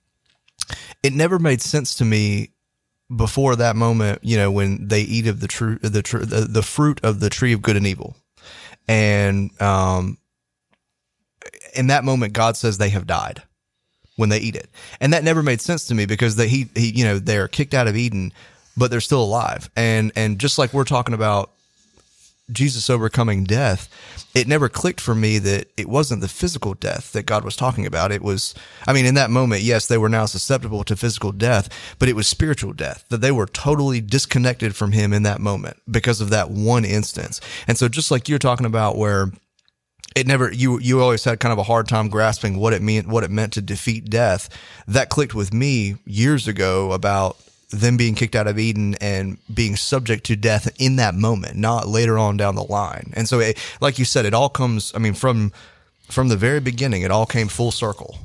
it 1.03 1.13
never 1.13 1.39
made 1.39 1.62
sense 1.62 1.95
to 1.95 2.06
me 2.06 2.51
before 3.15 3.56
that 3.56 3.75
moment. 3.75 4.19
You 4.23 4.38
know, 4.38 4.51
when 4.51 4.88
they 4.88 5.01
eat 5.01 5.27
of 5.27 5.39
the 5.39 5.47
true 5.47 5.77
the 5.79 6.01
tr- 6.01 6.19
the, 6.19 6.41
the 6.41 6.63
fruit 6.63 7.00
of 7.03 7.19
the 7.19 7.29
tree 7.29 7.53
of 7.53 7.62
good 7.62 7.77
and 7.77 7.88
evil, 7.88 8.15
and 8.88 9.50
um, 9.62 10.17
in 11.75 11.88
that 11.88 12.03
moment, 12.03 12.33
God 12.33 12.57
says 12.57 12.77
they 12.77 12.89
have 12.89 13.07
died 13.07 13.44
when 14.15 14.29
they 14.29 14.39
eat 14.39 14.56
it, 14.56 14.69
and 15.00 15.13
that 15.13 15.23
never 15.23 15.44
made 15.44 15.62
sense 15.62 15.85
to 15.88 15.95
me 15.95 16.06
because 16.06 16.35
they 16.35 16.47
he, 16.47 16.69
he 16.75 16.91
you 16.91 17.03
know 17.03 17.19
they're 17.19 17.47
kicked 17.47 17.73
out 17.73 17.88
of 17.88 17.95
Eden, 17.95 18.34
but 18.77 18.91
they're 18.91 19.01
still 19.01 19.24
alive, 19.24 19.69
and 19.75 20.12
and 20.15 20.39
just 20.39 20.57
like 20.57 20.74
we're 20.74 20.84
talking 20.84 21.13
about 21.13 21.51
Jesus 22.52 22.90
overcoming 22.90 23.44
death, 23.44 23.90
it 24.36 24.48
never 24.48 24.70
clicked 24.70 25.02
for 25.02 25.16
me 25.16 25.40
that 25.40 25.68
it 25.78 25.90
wasn't 25.90 26.22
the 26.22 26.28
physical 26.28 26.74
death 26.74 27.12
that 27.14 27.25
God 27.25 27.44
was 27.44 27.56
talking 27.56 27.86
about. 27.86 28.12
It 28.12 28.22
was, 28.22 28.54
I 28.88 28.94
mean, 28.94 29.06
in 29.06 29.16
that 29.16 29.32
moment, 29.32 29.64
yes, 29.64 29.88
they 29.88 29.98
were 29.98 30.10
now 30.10 30.25
susceptible 30.25 30.84
to 30.84 30.96
physical 30.96 31.32
death, 31.32 31.70
but 31.98 32.10
it 32.10 32.16
was 32.16 32.28
spiritual 32.28 32.74
death, 32.74 33.06
that 33.10 33.22
they 33.22 33.32
were 33.32 33.48
totally 33.48 34.02
disconnected 34.02 34.75
from 34.75 34.92
Him 34.92 35.14
in 35.14 35.24
that 35.24 35.42
moment 35.42 35.78
because 35.90 36.22
of 36.22 36.30
that 36.30 36.52
one 36.52 36.86
instance. 36.86 37.42
And 37.68 37.78
so, 37.78 37.88
just 37.88 38.12
like 38.12 38.30
you're 38.30 38.40
talking 38.40 38.68
about, 38.68 38.98
where 38.98 39.32
it 40.16 40.28
never 40.28 40.52
you 40.52 40.80
you 40.80 41.02
always 41.02 41.24
had 41.24 41.40
kind 41.40 41.52
of 41.52 41.60
a 41.60 41.64
hard 41.64 41.88
time 41.88 42.08
grasping 42.08 42.58
what 42.58 42.74
it 42.74 42.82
meant 42.82 43.08
what 43.08 43.24
it 43.25 43.30
meant 43.32 43.52
to 43.54 43.62
defeat 43.62 44.10
death 44.10 44.48
that 44.88 45.10
clicked 45.10 45.36
with 45.36 45.54
me 45.54 45.96
years 46.06 46.48
ago 46.48 46.94
about 46.94 47.38
them 47.72 47.98
being 47.98 48.15
kicked 48.15 48.36
out 48.36 48.48
of 48.48 48.60
Eden 48.60 48.95
and 49.01 49.38
being 49.53 49.75
subject 49.75 50.24
to 50.25 50.36
death 50.36 50.72
in 50.79 50.98
that 50.98 51.15
moment 51.15 51.55
not 51.55 51.88
later 51.88 52.17
on 52.17 52.38
down 52.38 52.55
the 52.55 52.63
line 52.63 53.12
and 53.15 53.27
so 53.27 53.39
it, 53.39 53.57
like 53.81 53.98
you 54.00 54.05
said 54.05 54.25
it 54.25 54.34
all 54.34 54.50
comes 54.50 54.91
i 54.95 55.00
mean 55.00 55.13
from 55.13 55.51
from 56.10 56.27
the 56.27 56.38
very 56.38 56.60
beginning 56.60 57.01
it 57.01 57.12
all 57.12 57.25
came 57.25 57.48
full 57.48 57.72
circle 57.72 58.19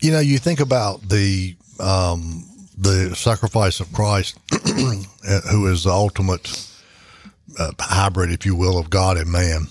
you 0.00 0.12
know, 0.12 0.20
you 0.20 0.38
think 0.38 0.60
about 0.60 1.02
the 1.08 1.56
um, 1.80 2.44
the 2.76 3.14
sacrifice 3.16 3.80
of 3.80 3.92
Christ, 3.92 4.38
who 5.50 5.66
is 5.66 5.84
the 5.84 5.90
ultimate 5.90 6.68
uh, 7.58 7.72
hybrid, 7.78 8.30
if 8.30 8.46
you 8.46 8.54
will, 8.54 8.78
of 8.78 8.90
God 8.90 9.16
and 9.16 9.30
man. 9.30 9.66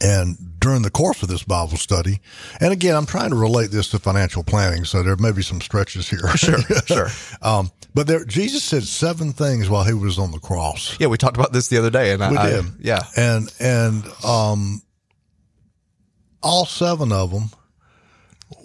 And 0.00 0.36
during 0.60 0.82
the 0.82 0.90
course 0.90 1.22
of 1.22 1.28
this 1.28 1.42
Bible 1.42 1.76
study, 1.78 2.20
and 2.60 2.72
again, 2.72 2.94
I'm 2.94 3.06
trying 3.06 3.30
to 3.30 3.36
relate 3.36 3.70
this 3.70 3.88
to 3.90 3.98
financial 3.98 4.44
planning, 4.44 4.84
so 4.84 5.02
there 5.02 5.16
may 5.16 5.32
be 5.32 5.42
some 5.42 5.60
stretches 5.60 6.08
here. 6.08 6.20
Sure, 6.36 6.58
sure. 6.86 7.08
um, 7.42 7.70
but 7.94 8.06
there, 8.06 8.24
Jesus 8.24 8.62
said 8.62 8.84
seven 8.84 9.32
things 9.32 9.68
while 9.68 9.84
he 9.84 9.94
was 9.94 10.18
on 10.18 10.30
the 10.30 10.38
cross. 10.38 10.96
yeah 11.00 11.06
we 11.08 11.16
talked 11.16 11.36
about 11.36 11.52
this 11.52 11.68
the 11.68 11.78
other 11.78 11.90
day 11.90 12.12
and 12.12 12.20
We 12.30 12.36
I, 12.36 12.50
did. 12.50 12.64
I 12.64 12.68
yeah 12.80 13.02
And 13.16 13.52
and 13.58 14.04
um 14.24 14.82
all 16.42 16.64
seven 16.66 17.10
of 17.12 17.30
them 17.32 17.50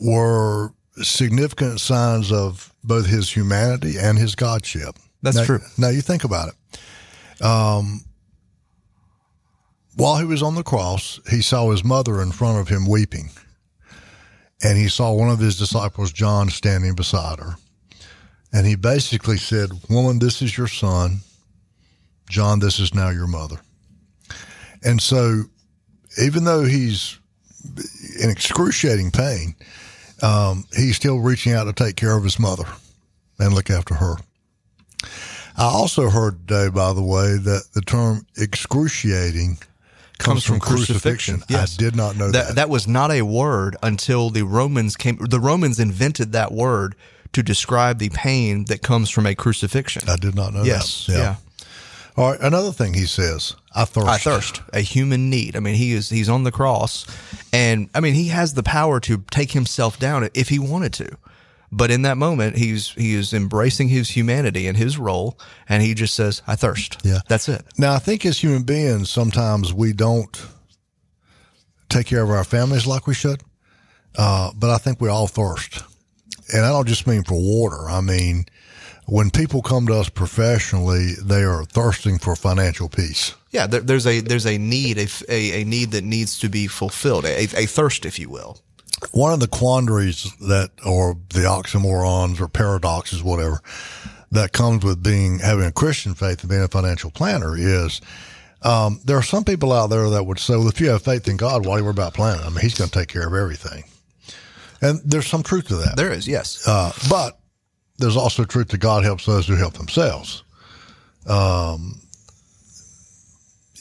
were 0.01 0.71
significant 1.01 1.79
signs 1.79 2.31
of 2.31 2.73
both 2.83 3.05
his 3.07 3.29
humanity 3.31 3.95
and 3.99 4.17
his 4.17 4.35
godship. 4.35 4.95
That's 5.21 5.37
Now- 5.37 5.45
true. 5.45 5.59
Now 5.77 5.89
you 5.89 6.01
think 6.01 6.23
about 6.23 6.49
it. 6.49 7.43
Um 7.43 8.01
while 9.95 10.17
he 10.17 10.25
was 10.25 10.43
on 10.43 10.55
the 10.55 10.63
cross, 10.63 11.19
he 11.29 11.41
saw 11.41 11.71
his 11.71 11.83
mother 11.83 12.21
in 12.21 12.31
front 12.31 12.59
of 12.59 12.67
him 12.67 12.87
weeping. 12.87 13.29
and 14.63 14.77
he 14.77 14.87
saw 14.87 15.11
one 15.11 15.29
of 15.29 15.39
his 15.39 15.59
disciples, 15.59 16.11
John, 16.13 16.49
standing 16.49 16.95
beside 16.95 17.39
her. 17.39 17.55
And 18.53 18.65
he 18.65 18.75
basically 18.75 19.37
said, 19.37 19.69
Woman, 19.89 20.19
this 20.19 20.41
is 20.41 20.57
your 20.57 20.67
son. 20.67 21.19
John, 22.29 22.59
this 22.59 22.79
is 22.79 22.93
now 22.93 23.09
your 23.09 23.27
mother. 23.27 23.57
And 24.83 25.01
so, 25.01 25.43
even 26.21 26.45
though 26.45 26.63
he's 26.63 27.19
in 28.21 28.29
excruciating 28.29 29.11
pain, 29.11 29.55
um, 30.21 30.65
he's 30.75 30.95
still 30.95 31.19
reaching 31.19 31.51
out 31.51 31.65
to 31.65 31.73
take 31.73 31.97
care 31.97 32.15
of 32.17 32.23
his 32.23 32.39
mother 32.39 32.65
and 33.37 33.53
look 33.53 33.69
after 33.69 33.95
her. 33.95 34.15
I 35.57 35.65
also 35.65 36.09
heard 36.09 36.47
today, 36.47 36.69
by 36.69 36.93
the 36.93 37.03
way, 37.03 37.37
that 37.37 37.63
the 37.73 37.81
term 37.81 38.25
excruciating 38.37 39.57
comes, 40.17 40.43
from, 40.43 40.59
crucifixion. 40.59 41.43
Yes. 41.49 41.75
I 41.75 41.77
did 41.77 41.95
not 41.95 42.15
know 42.15 42.31
that. 42.31 42.47
that 42.47 42.55
that 42.55 42.69
was 42.69 42.87
not 42.87 43.11
a 43.11 43.21
word 43.23 43.75
until 43.83 44.29
the 44.29 44.43
Romans 44.43 44.95
came. 44.95 45.17
The 45.17 45.39
Romans 45.39 45.79
invented 45.79 46.31
that 46.31 46.51
word 46.51 46.95
to 47.33 47.43
describe 47.43 47.99
the 47.99 48.09
pain 48.09 48.65
that 48.65 48.81
comes 48.81 49.09
from 49.09 49.25
a 49.25 49.35
crucifixion. 49.35 50.07
I 50.07 50.15
did 50.15 50.35
not 50.35 50.53
know 50.53 50.63
yes, 50.63 51.07
that. 51.07 51.13
yeah. 51.13 51.35
All 52.17 52.31
right. 52.31 52.39
Another 52.39 52.71
thing 52.71 52.93
he 52.93 53.05
says, 53.05 53.55
I 53.75 53.83
thirst. 53.83 54.07
I 54.07 54.17
thirst, 54.17 54.61
a 54.71 54.79
human 54.79 55.29
need. 55.29 55.57
I 55.57 55.59
mean, 55.59 55.75
he 55.75 55.91
is 55.91 56.09
he's 56.09 56.29
on 56.29 56.43
the 56.43 56.51
cross, 56.51 57.05
and 57.51 57.89
I 57.93 57.99
mean 57.99 58.13
he 58.13 58.29
has 58.29 58.53
the 58.53 58.63
power 58.63 58.99
to 59.01 59.23
take 59.31 59.51
himself 59.51 59.99
down 59.99 60.29
if 60.33 60.49
he 60.49 60.59
wanted 60.59 60.93
to. 60.93 61.17
But 61.71 61.91
in 61.91 62.03
that 62.03 62.17
moment, 62.17 62.57
he's 62.57 62.89
he 62.91 63.15
is 63.15 63.33
embracing 63.33 63.89
his 63.89 64.09
humanity 64.09 64.67
and 64.67 64.77
his 64.77 64.97
role, 64.97 65.37
and 65.67 65.81
he 65.81 65.93
just 65.93 66.13
says, 66.13 66.41
"I 66.47 66.55
thirst." 66.55 66.97
Yeah. 67.03 67.19
that's 67.27 67.49
it. 67.49 67.65
Now, 67.77 67.93
I 67.93 67.99
think 67.99 68.25
as 68.25 68.39
human 68.39 68.63
beings, 68.63 69.09
sometimes 69.09 69.73
we 69.73 69.91
don't 69.91 70.45
take 71.89 72.07
care 72.07 72.23
of 72.23 72.29
our 72.29 72.43
families 72.43 72.85
like 72.85 73.07
we 73.07 73.13
should. 73.13 73.41
Uh, 74.17 74.51
but 74.55 74.69
I 74.69 74.77
think 74.77 75.01
we 75.01 75.09
all 75.09 75.27
thirst. 75.27 75.83
And 76.53 76.65
I 76.65 76.69
don't 76.69 76.87
just 76.87 77.07
mean 77.07 77.23
for 77.23 77.35
water. 77.35 77.89
I 77.89 78.01
mean, 78.01 78.45
when 79.07 79.29
people 79.29 79.61
come 79.61 79.87
to 79.87 79.95
us 79.95 80.09
professionally, 80.09 81.13
they 81.23 81.43
are 81.43 81.65
thirsting 81.65 82.17
for 82.19 82.35
financial 82.35 82.89
peace. 82.89 83.33
Yeah, 83.51 83.67
there, 83.67 83.81
there's 83.81 84.05
a 84.07 84.19
there's 84.19 84.45
a 84.45 84.57
need 84.57 84.97
a, 84.97 85.07
a, 85.29 85.61
a 85.61 85.63
need 85.63 85.91
that 85.91 86.03
needs 86.03 86.39
to 86.39 86.49
be 86.49 86.67
fulfilled, 86.67 87.25
a, 87.25 87.43
a 87.43 87.65
thirst, 87.65 88.05
if 88.05 88.19
you 88.19 88.29
will. 88.29 88.61
One 89.15 89.31
of 89.31 89.39
the 89.39 89.47
quandaries 89.47 90.23
that, 90.41 90.71
or 90.85 91.15
the 91.29 91.45
oxymorons 91.45 92.41
or 92.41 92.49
paradoxes, 92.49 93.23
whatever, 93.23 93.61
that 94.31 94.51
comes 94.51 94.83
with 94.83 95.01
being 95.01 95.39
having 95.39 95.63
a 95.63 95.71
Christian 95.71 96.15
faith 96.15 96.41
and 96.41 96.49
being 96.49 96.63
a 96.63 96.67
financial 96.67 97.11
planner 97.11 97.55
is 97.57 98.01
um, 98.61 98.99
there 99.05 99.15
are 99.15 99.23
some 99.23 99.45
people 99.45 99.71
out 99.71 99.87
there 99.87 100.09
that 100.09 100.25
would 100.25 100.37
say, 100.37 100.57
well, 100.57 100.67
if 100.67 100.81
you 100.81 100.89
have 100.89 101.01
faith 101.01 101.29
in 101.29 101.37
God, 101.37 101.65
why 101.65 101.75
do 101.75 101.79
you 101.79 101.85
worry 101.85 101.91
about 101.91 102.13
planning? 102.13 102.43
I 102.43 102.49
mean, 102.49 102.59
He's 102.59 102.75
going 102.75 102.89
to 102.89 102.99
take 102.99 103.07
care 103.07 103.25
of 103.25 103.33
everything. 103.33 103.85
And 104.81 104.99
there's 105.05 105.27
some 105.27 105.43
truth 105.43 105.69
to 105.69 105.75
that. 105.75 105.95
There 105.95 106.11
is, 106.11 106.27
yes. 106.27 106.67
Uh, 106.67 106.91
but 107.09 107.39
there's 107.97 108.17
also 108.17 108.43
truth 108.43 108.67
that 108.67 108.79
God 108.79 109.05
helps 109.05 109.25
those 109.25 109.47
who 109.47 109.55
help 109.55 109.75
themselves. 109.75 110.43
Um, 111.25 112.01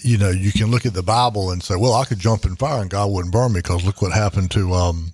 you 0.00 0.16
know, 0.16 0.30
you 0.30 0.52
can 0.52 0.70
look 0.70 0.86
at 0.86 0.94
the 0.94 1.02
Bible 1.02 1.50
and 1.50 1.60
say, 1.60 1.74
well, 1.74 1.94
I 1.94 2.04
could 2.04 2.20
jump 2.20 2.44
in 2.44 2.54
fire 2.54 2.80
and 2.80 2.88
God 2.88 3.10
wouldn't 3.10 3.32
burn 3.32 3.52
me 3.52 3.58
because 3.58 3.84
look 3.84 4.00
what 4.00 4.12
happened 4.12 4.52
to 4.52 4.72
um, 4.74 5.13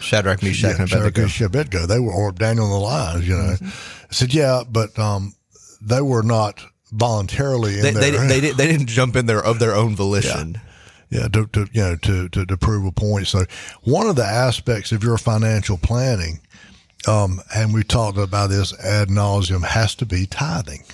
Shadrach, 0.00 0.42
Meshach, 0.42 0.78
and 0.78 0.88
Shadrach, 0.88 1.08
Abednego. 1.08 1.22
Meshach, 1.22 1.40
Abednego. 1.46 1.86
They 1.86 1.98
were, 2.00 2.12
or 2.12 2.32
Daniel 2.32 2.66
and 2.66 2.74
the 2.74 2.78
lions, 2.78 3.28
you 3.28 3.34
know. 3.36 3.56
I 3.60 4.12
said, 4.12 4.32
yeah, 4.34 4.62
but 4.68 4.96
um, 4.98 5.34
they 5.80 6.00
were 6.00 6.22
not 6.22 6.60
voluntarily 6.92 7.76
in 7.76 7.82
They, 7.82 7.90
there. 7.92 8.12
they, 8.12 8.26
they, 8.26 8.40
did, 8.40 8.56
they 8.58 8.66
didn't 8.66 8.86
jump 8.88 9.16
in 9.16 9.26
there 9.26 9.42
of 9.44 9.58
their 9.58 9.74
own 9.74 9.96
volition. 9.96 10.60
yeah, 11.10 11.28
to, 11.28 11.46
to 11.48 11.66
you 11.72 11.80
know 11.82 11.96
to, 11.96 12.28
to 12.30 12.46
to 12.46 12.56
prove 12.56 12.84
a 12.86 12.92
point. 12.92 13.26
So 13.28 13.44
one 13.82 14.08
of 14.08 14.16
the 14.16 14.24
aspects 14.24 14.92
of 14.92 15.02
your 15.04 15.18
financial 15.18 15.78
planning, 15.78 16.40
um, 17.08 17.40
and 17.54 17.72
we 17.74 17.82
talked 17.84 18.18
about 18.18 18.50
this 18.50 18.72
ad 18.84 19.08
nauseum, 19.08 19.64
has 19.64 19.94
to 19.96 20.06
be 20.06 20.26
tithing. 20.26 20.84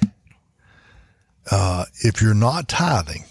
Uh, 1.51 1.85
if 2.01 2.23
you're 2.23 2.35
not 2.35 2.69
tithing, 2.69 3.25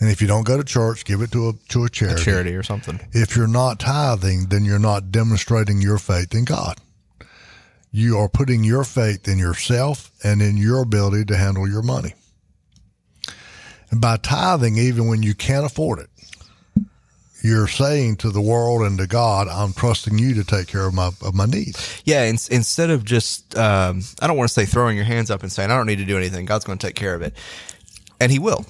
and 0.00 0.10
if 0.10 0.20
you 0.20 0.26
don't 0.26 0.44
go 0.44 0.56
to 0.56 0.64
church, 0.64 1.04
give 1.04 1.20
it 1.20 1.30
to 1.32 1.50
a 1.50 1.52
to 1.70 1.84
a 1.84 1.88
charity. 1.88 2.22
Charity 2.22 2.54
or 2.54 2.62
something. 2.62 3.00
If 3.12 3.36
you're 3.36 3.46
not 3.46 3.78
tithing, 3.78 4.46
then 4.46 4.64
you're 4.64 4.78
not 4.78 5.12
demonstrating 5.12 5.80
your 5.80 5.98
faith 5.98 6.34
in 6.34 6.44
God. 6.44 6.78
You 7.92 8.18
are 8.18 8.28
putting 8.28 8.64
your 8.64 8.82
faith 8.82 9.28
in 9.28 9.38
yourself 9.38 10.10
and 10.24 10.42
in 10.42 10.56
your 10.56 10.82
ability 10.82 11.26
to 11.26 11.36
handle 11.36 11.68
your 11.68 11.82
money. 11.82 12.14
And 13.90 14.00
by 14.00 14.16
tithing, 14.16 14.76
even 14.76 15.06
when 15.06 15.22
you 15.22 15.34
can't 15.34 15.64
afford 15.64 16.00
it, 16.00 16.10
you're 17.44 17.68
saying 17.68 18.16
to 18.16 18.30
the 18.30 18.40
world 18.40 18.82
and 18.82 18.98
to 18.98 19.06
God, 19.06 19.46
I'm 19.46 19.72
trusting 19.72 20.18
you 20.18 20.34
to 20.34 20.44
take 20.44 20.66
care 20.66 20.86
of 20.86 20.94
my 20.94 21.10
of 21.22 21.34
my 21.34 21.44
needs. 21.44 22.02
Yeah, 22.04 22.24
in, 22.24 22.38
instead 22.50 22.90
of 22.90 23.04
just, 23.04 23.56
um, 23.56 24.00
I 24.20 24.26
don't 24.26 24.36
want 24.36 24.48
to 24.48 24.54
say 24.54 24.64
throwing 24.64 24.96
your 24.96 25.04
hands 25.04 25.30
up 25.30 25.42
and 25.42 25.52
saying, 25.52 25.70
I 25.70 25.76
don't 25.76 25.86
need 25.86 25.98
to 25.98 26.04
do 26.04 26.16
anything. 26.16 26.46
God's 26.46 26.64
going 26.64 26.78
to 26.78 26.86
take 26.86 26.96
care 26.96 27.14
of 27.14 27.22
it. 27.22 27.34
And 28.18 28.32
He 28.32 28.38
will. 28.38 28.64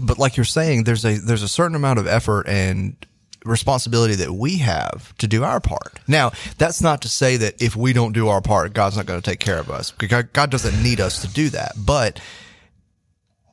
But 0.00 0.18
like 0.18 0.36
you're 0.36 0.44
saying, 0.44 0.84
there's 0.84 1.04
a 1.04 1.18
there's 1.18 1.42
a 1.42 1.48
certain 1.48 1.74
amount 1.76 1.98
of 1.98 2.06
effort 2.06 2.46
and 2.48 2.96
responsibility 3.44 4.14
that 4.16 4.32
we 4.32 4.58
have 4.58 5.16
to 5.18 5.26
do 5.26 5.44
our 5.44 5.60
part. 5.60 6.00
Now, 6.08 6.32
that's 6.58 6.82
not 6.82 7.02
to 7.02 7.08
say 7.08 7.36
that 7.36 7.62
if 7.62 7.76
we 7.76 7.92
don't 7.92 8.12
do 8.12 8.28
our 8.28 8.40
part, 8.40 8.72
God's 8.72 8.96
not 8.96 9.06
going 9.06 9.20
to 9.20 9.30
take 9.30 9.40
care 9.40 9.58
of 9.58 9.70
us. 9.70 9.92
God 9.92 10.50
doesn't 10.50 10.82
need 10.82 11.00
us 11.00 11.22
to 11.22 11.28
do 11.28 11.48
that. 11.50 11.72
But 11.78 12.20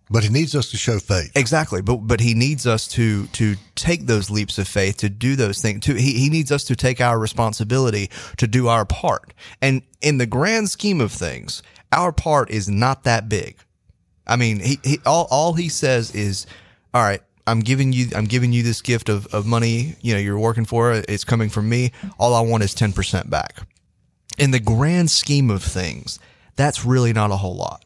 But 0.09 0.23
he 0.23 0.29
needs 0.29 0.53
us 0.55 0.69
to 0.71 0.77
show 0.77 0.99
faith. 0.99 1.31
Exactly, 1.35 1.81
but 1.81 1.97
but 1.97 2.19
he 2.19 2.33
needs 2.33 2.67
us 2.67 2.87
to 2.89 3.27
to 3.27 3.55
take 3.75 4.05
those 4.05 4.29
leaps 4.29 4.57
of 4.57 4.67
faith 4.67 4.97
to 4.97 5.09
do 5.09 5.35
those 5.35 5.61
things. 5.61 5.85
To 5.85 5.93
he 5.95 6.13
he 6.19 6.29
needs 6.29 6.51
us 6.51 6.63
to 6.65 6.75
take 6.75 6.99
our 6.99 7.17
responsibility 7.17 8.09
to 8.37 8.47
do 8.47 8.67
our 8.67 8.85
part. 8.85 9.33
And 9.61 9.81
in 10.01 10.17
the 10.17 10.25
grand 10.25 10.69
scheme 10.69 11.01
of 11.01 11.11
things, 11.11 11.63
our 11.91 12.11
part 12.11 12.49
is 12.49 12.67
not 12.67 13.03
that 13.03 13.29
big. 13.29 13.57
I 14.25 14.35
mean, 14.35 14.59
he, 14.59 14.79
he 14.83 14.99
all 15.05 15.27
all 15.29 15.53
he 15.53 15.69
says 15.69 16.13
is, 16.15 16.45
"All 16.93 17.01
right, 17.01 17.21
I'm 17.45 17.59
giving 17.59 17.93
you 17.93 18.07
I'm 18.15 18.25
giving 18.25 18.53
you 18.53 18.63
this 18.63 18.81
gift 18.81 19.09
of 19.09 19.27
of 19.33 19.45
money. 19.45 19.95
You 20.01 20.13
know, 20.13 20.19
you're 20.19 20.39
working 20.39 20.65
for 20.65 20.93
it. 20.93 21.05
It's 21.09 21.23
coming 21.23 21.49
from 21.49 21.69
me. 21.69 21.91
All 22.17 22.33
I 22.33 22.41
want 22.41 22.63
is 22.63 22.73
ten 22.73 22.93
percent 22.93 23.29
back." 23.29 23.57
In 24.37 24.51
the 24.51 24.59
grand 24.59 25.11
scheme 25.11 25.51
of 25.51 25.61
things, 25.61 26.17
that's 26.55 26.83
really 26.85 27.13
not 27.13 27.31
a 27.31 27.35
whole 27.35 27.55
lot. 27.55 27.85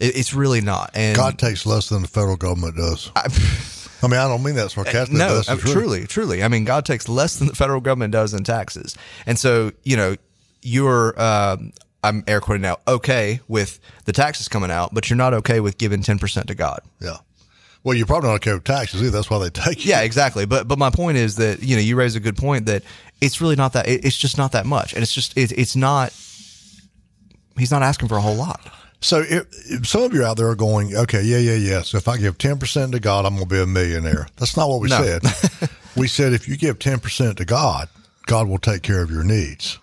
It, 0.00 0.16
it's 0.16 0.34
really 0.34 0.60
not. 0.60 0.90
And 0.94 1.16
God 1.16 1.38
takes 1.38 1.64
less 1.64 1.88
than 1.88 2.02
the 2.02 2.08
federal 2.08 2.36
government 2.36 2.76
does. 2.76 3.10
I, 3.14 3.28
mean, 4.08 4.18
I 4.18 4.26
don't 4.26 4.42
mean 4.42 4.56
that 4.56 4.72
sarcastically. 4.72 5.18
no, 5.20 5.36
that's 5.36 5.48
uh, 5.48 5.56
truly, 5.56 6.06
truly. 6.06 6.42
I 6.42 6.48
mean, 6.48 6.64
God 6.64 6.84
takes 6.84 7.08
less 7.08 7.38
than 7.38 7.46
the 7.46 7.54
federal 7.54 7.80
government 7.80 8.12
does 8.12 8.34
in 8.34 8.42
taxes, 8.42 8.96
and 9.26 9.38
so 9.38 9.72
you 9.84 9.96
know 9.96 10.16
you're. 10.62 11.20
Um, 11.20 11.72
I'm 12.04 12.24
air 12.26 12.40
quoting 12.40 12.62
now. 12.62 12.78
Okay 12.88 13.40
with 13.48 13.78
the 14.04 14.12
taxes 14.12 14.48
coming 14.48 14.70
out, 14.70 14.92
but 14.92 15.08
you're 15.08 15.16
not 15.16 15.34
okay 15.34 15.60
with 15.60 15.78
giving 15.78 16.02
ten 16.02 16.18
percent 16.18 16.48
to 16.48 16.54
God. 16.54 16.80
Yeah. 17.00 17.18
Well, 17.84 17.96
you're 17.96 18.06
probably 18.06 18.28
not 18.30 18.36
okay 18.36 18.52
with 18.54 18.64
taxes 18.64 19.00
either. 19.02 19.10
That's 19.10 19.28
why 19.30 19.38
they 19.38 19.50
take 19.64 19.84
you. 19.84 19.90
Yeah, 19.90 20.02
exactly. 20.02 20.46
But 20.46 20.68
but 20.68 20.78
my 20.78 20.90
point 20.90 21.16
is 21.18 21.36
that 21.36 21.62
you 21.62 21.76
know 21.76 21.82
you 21.82 21.96
raise 21.96 22.14
a 22.16 22.20
good 22.20 22.36
point 22.36 22.66
that 22.66 22.82
it's 23.20 23.40
really 23.40 23.56
not 23.56 23.72
that. 23.74 23.88
it- 23.88 24.04
It's 24.04 24.16
just 24.16 24.36
not 24.38 24.52
that 24.52 24.66
much, 24.66 24.92
and 24.94 25.02
it's 25.02 25.14
just 25.14 25.36
it, 25.36 25.52
it's 25.52 25.76
not. 25.76 26.12
He's 27.58 27.70
not 27.70 27.82
asking 27.82 28.08
for 28.08 28.16
a 28.16 28.20
whole 28.20 28.34
lot. 28.36 28.60
So 29.00 29.20
if, 29.20 29.46
if 29.70 29.86
some 29.86 30.02
of 30.04 30.14
you 30.14 30.24
out 30.24 30.36
there 30.36 30.48
are 30.48 30.54
going, 30.54 30.96
okay, 30.96 31.22
yeah, 31.22 31.38
yeah, 31.38 31.54
yeah. 31.56 31.82
So 31.82 31.98
if 31.98 32.06
I 32.08 32.16
give 32.18 32.38
10% 32.38 32.92
to 32.92 33.00
God, 33.00 33.26
I'm 33.26 33.34
going 33.34 33.48
to 33.48 33.54
be 33.54 33.60
a 33.60 33.66
millionaire. 33.66 34.28
That's 34.36 34.56
not 34.56 34.68
what 34.68 34.80
we 34.80 34.88
No. 34.88 35.02
said. 35.02 35.22
we 35.96 36.06
said 36.08 36.32
if 36.32 36.48
you 36.48 36.56
give 36.56 36.78
10% 36.78 37.36
to 37.36 37.44
God, 37.44 37.88
God 38.26 38.46
will 38.48 38.58
take 38.58 38.82
care 38.82 39.02
of 39.02 39.10
your 39.10 39.24
needs. 39.24 39.78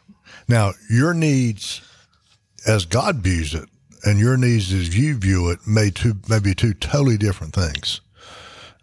Now, 0.48 0.72
your 0.90 1.14
needs 1.14 1.82
as 2.68 2.86
God 2.86 3.18
views 3.18 3.54
it 3.54 3.70
and 4.04 4.20
your 4.20 4.38
needs 4.38 4.72
as 4.72 4.98
you 4.98 5.16
view 5.16 5.50
it 5.50 5.60
may, 5.68 5.89
two, 5.89 6.16
may 6.30 6.39
be 6.39 6.56
two 6.56 6.74
totally 6.74 7.18
different 7.18 7.54
things. 7.54 8.01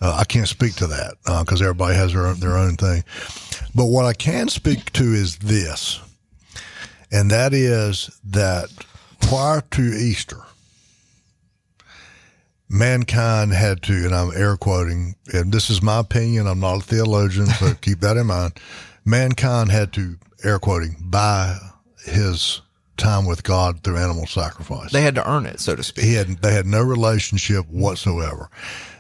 Uh, 0.01 0.17
I 0.21 0.25
can't 0.25 0.49
speak 0.49 0.75
to 0.77 0.87
that 0.89 1.15
because 1.41 1.63
everybody 1.63 1.95
has 1.95 2.13
their 2.13 2.27
own, 2.27 2.39
their 2.39 2.57
own 2.57 2.77
thing. 2.77 3.03
But 3.75 3.87
what 3.87 4.05
I 4.05 4.13
can 4.13 4.49
speak 4.49 4.93
to 4.93 5.05
is 5.05 5.39
this, 5.39 6.01
and 7.11 7.31
that 7.31 7.55
is 7.55 8.11
that 8.25 8.69
prior 9.21 9.63
to 9.63 9.83
Easter, 9.83 10.41
mankind 12.69 13.53
had 13.53 13.83
to, 13.85 13.93
and 13.93 14.15
I'm 14.15 14.33
air 14.37 14.57
quoting, 14.57 15.15
and 15.33 15.53
this 15.53 15.71
is 15.71 15.83
my 15.83 16.01
opinion, 16.01 16.47
I'm 16.47 16.61
not 16.61 16.79
a 16.79 16.81
theologian, 16.81 17.47
so 17.47 17.73
keep 17.81 18.01
that 18.01 18.19
in 18.19 18.27
mind. 18.27 18.59
Mankind 19.05 19.71
had 19.71 19.93
to, 19.95 20.17
air 20.45 20.59
quoting, 20.59 20.97
buy 21.01 21.57
his 22.05 22.61
time 22.97 23.27
with 23.27 23.43
God 23.43 23.83
through 23.83 23.97
animal 23.99 24.27
sacrifice 24.27 24.93
They 24.93 25.03
had 25.03 25.15
to 25.17 25.31
earn 25.31 25.47
it, 25.47 25.61
so 25.61 25.77
to 25.77 25.83
speak. 25.83 26.05
he 26.05 26.15
had 26.15 26.29
they 26.39 26.53
had 26.53 26.67
no 26.67 26.83
relationship 26.83 27.67
whatsoever 27.69 28.51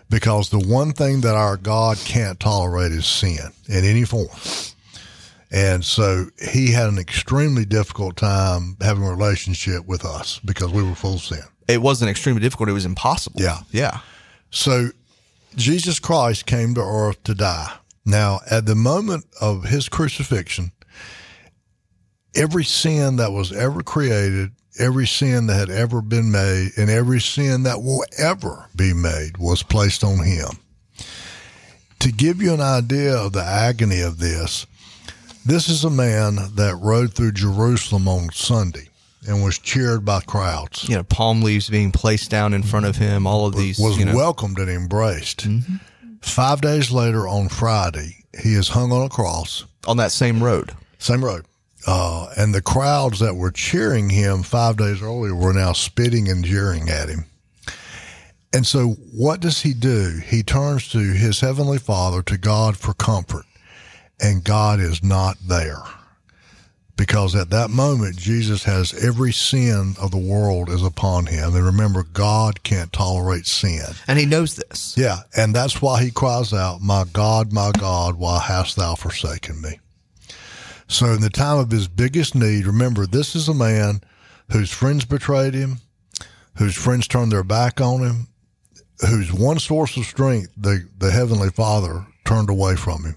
because 0.08 0.50
the 0.50 0.58
one 0.58 0.92
thing 0.92 1.22
that 1.22 1.34
our 1.34 1.56
God 1.56 1.98
can't 1.98 2.38
tolerate 2.38 2.92
is 2.92 3.06
sin 3.06 3.52
in 3.68 3.84
any 3.84 4.04
form. 4.04 4.28
And 5.50 5.84
so 5.84 6.26
he 6.50 6.72
had 6.72 6.88
an 6.88 6.98
extremely 6.98 7.64
difficult 7.64 8.16
time 8.16 8.76
having 8.80 9.04
a 9.04 9.10
relationship 9.10 9.86
with 9.86 10.04
us 10.04 10.40
because 10.44 10.72
we 10.72 10.82
were 10.82 10.94
full 10.94 11.14
of 11.14 11.22
sin. 11.22 11.42
It 11.68 11.80
wasn't 11.82 12.10
extremely 12.10 12.40
difficult; 12.40 12.68
it 12.68 12.72
was 12.72 12.84
impossible. 12.84 13.40
Yeah. 13.40 13.60
yeah. 13.70 14.00
So 14.50 14.90
Jesus 15.54 15.98
Christ 15.98 16.46
came 16.46 16.74
to 16.74 16.80
earth 16.80 17.22
to 17.24 17.34
die. 17.34 17.72
Now, 18.04 18.40
at 18.50 18.66
the 18.66 18.76
moment 18.76 19.24
of 19.40 19.64
his 19.64 19.88
crucifixion, 19.88 20.70
every 22.36 22.64
sin 22.64 23.16
that 23.16 23.32
was 23.32 23.52
ever 23.52 23.82
created, 23.82 24.52
every 24.78 25.06
sin 25.06 25.46
that 25.46 25.56
had 25.56 25.70
ever 25.70 26.02
been 26.02 26.30
made, 26.30 26.72
and 26.76 26.90
every 26.90 27.20
sin 27.20 27.64
that 27.64 27.82
will 27.82 28.04
ever 28.18 28.66
be 28.76 28.92
made 28.92 29.38
was 29.38 29.62
placed 29.62 30.04
on 30.04 30.24
him. 30.24 30.48
To 32.00 32.12
give 32.12 32.42
you 32.42 32.52
an 32.52 32.60
idea 32.60 33.16
of 33.16 33.32
the 33.32 33.42
agony 33.42 34.00
of 34.00 34.18
this, 34.18 34.66
this 35.44 35.68
is 35.68 35.84
a 35.84 35.90
man 35.90 36.36
that 36.54 36.78
rode 36.82 37.14
through 37.14 37.32
Jerusalem 37.32 38.06
on 38.06 38.30
Sunday 38.32 38.88
and 39.26 39.42
was 39.42 39.58
cheered 39.58 40.04
by 40.04 40.20
crowds. 40.20 40.88
You 40.88 40.96
know, 40.96 41.04
palm 41.04 41.42
leaves 41.42 41.68
being 41.68 41.90
placed 41.90 42.30
down 42.30 42.54
in 42.54 42.62
front 42.62 42.86
of 42.86 42.96
him, 42.96 43.26
all 43.26 43.46
of 43.46 43.56
these. 43.56 43.78
Was 43.78 43.98
you 43.98 44.04
know, 44.04 44.14
welcomed 44.14 44.58
and 44.58 44.70
embraced. 44.70 45.48
Mm-hmm. 45.48 45.76
Five 46.20 46.60
days 46.60 46.90
later, 46.90 47.26
on 47.26 47.48
Friday, 47.48 48.24
he 48.40 48.54
is 48.54 48.68
hung 48.68 48.92
on 48.92 49.02
a 49.02 49.08
cross, 49.08 49.64
on 49.86 49.96
that 49.96 50.12
same 50.12 50.42
road. 50.42 50.72
same 50.98 51.24
road. 51.24 51.44
Uh, 51.86 52.28
and 52.36 52.52
the 52.52 52.62
crowds 52.62 53.20
that 53.20 53.36
were 53.36 53.52
cheering 53.52 54.10
him 54.10 54.42
five 54.42 54.76
days 54.76 55.00
earlier 55.00 55.34
were 55.34 55.52
now 55.52 55.72
spitting 55.72 56.28
and 56.28 56.44
jeering 56.44 56.88
at 56.88 57.08
him. 57.08 57.26
And 58.52 58.66
so, 58.66 58.96
what 59.12 59.40
does 59.40 59.60
he 59.62 59.72
do? 59.72 60.20
He 60.24 60.42
turns 60.42 60.88
to 60.88 60.98
his 60.98 61.40
heavenly 61.40 61.78
Father, 61.78 62.22
to 62.22 62.38
God 62.38 62.76
for 62.76 62.94
comfort, 62.94 63.44
and 64.20 64.42
God 64.42 64.80
is 64.80 65.02
not 65.02 65.36
there. 65.46 65.82
Because 66.96 67.36
at 67.36 67.50
that 67.50 67.68
moment, 67.68 68.16
Jesus 68.16 68.64
has 68.64 68.94
every 69.04 69.30
sin 69.30 69.94
of 70.00 70.10
the 70.10 70.16
world 70.16 70.70
is 70.70 70.82
upon 70.82 71.26
him. 71.26 71.54
And 71.54 71.66
remember, 71.66 72.04
God 72.04 72.62
can't 72.62 72.90
tolerate 72.90 73.46
sin. 73.46 73.84
And 74.08 74.18
he 74.18 74.24
knows 74.24 74.56
this. 74.56 74.96
Yeah, 74.96 75.18
and 75.36 75.54
that's 75.54 75.82
why 75.82 76.02
he 76.02 76.10
cries 76.10 76.54
out, 76.54 76.80
My 76.80 77.04
God, 77.12 77.52
my 77.52 77.70
God, 77.78 78.14
why 78.14 78.40
hast 78.40 78.76
thou 78.76 78.94
forsaken 78.94 79.60
me? 79.60 79.78
So, 80.88 81.06
in 81.06 81.20
the 81.20 81.30
time 81.30 81.58
of 81.58 81.70
his 81.70 81.88
biggest 81.88 82.34
need, 82.34 82.66
remember, 82.66 83.06
this 83.06 83.34
is 83.34 83.48
a 83.48 83.54
man 83.54 84.00
whose 84.52 84.70
friends 84.70 85.04
betrayed 85.04 85.54
him, 85.54 85.78
whose 86.56 86.76
friends 86.76 87.08
turned 87.08 87.32
their 87.32 87.42
back 87.42 87.80
on 87.80 88.02
him, 88.02 88.28
whose 89.00 89.32
one 89.32 89.58
source 89.58 89.96
of 89.96 90.04
strength, 90.04 90.52
the, 90.56 90.88
the 90.98 91.10
Heavenly 91.10 91.50
Father, 91.50 92.06
turned 92.24 92.50
away 92.50 92.76
from 92.76 93.04
him. 93.04 93.16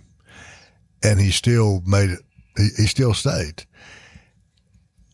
And 1.03 1.19
he 1.19 1.31
still 1.31 1.81
made 1.85 2.09
it, 2.09 2.19
he, 2.57 2.69
he 2.77 2.87
still 2.87 3.13
stayed. 3.13 3.63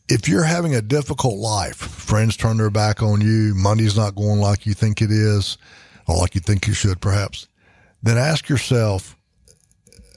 If 0.08 0.30
you're 0.30 0.44
having 0.44 0.76
a 0.76 0.82
difficult 0.82 1.38
life, 1.38 1.76
friends 1.78 2.38
turn 2.38 2.58
their 2.58 2.70
back 2.70 3.02
on 3.02 3.22
you, 3.22 3.54
money's 3.56 3.98
not 3.98 4.16
going 4.16 4.40
like 4.40 4.66
you 4.66 4.74
think 4.74 5.02
it 5.02 5.12
is, 5.12 5.58
or 6.08 6.18
like 6.18 6.36
you 6.36 6.42
think 6.42 6.68
you 6.68 6.74
should, 6.74 7.02
perhaps, 7.02 7.48
then 8.02 8.18
ask 8.18 8.48
yourself, 8.48 9.18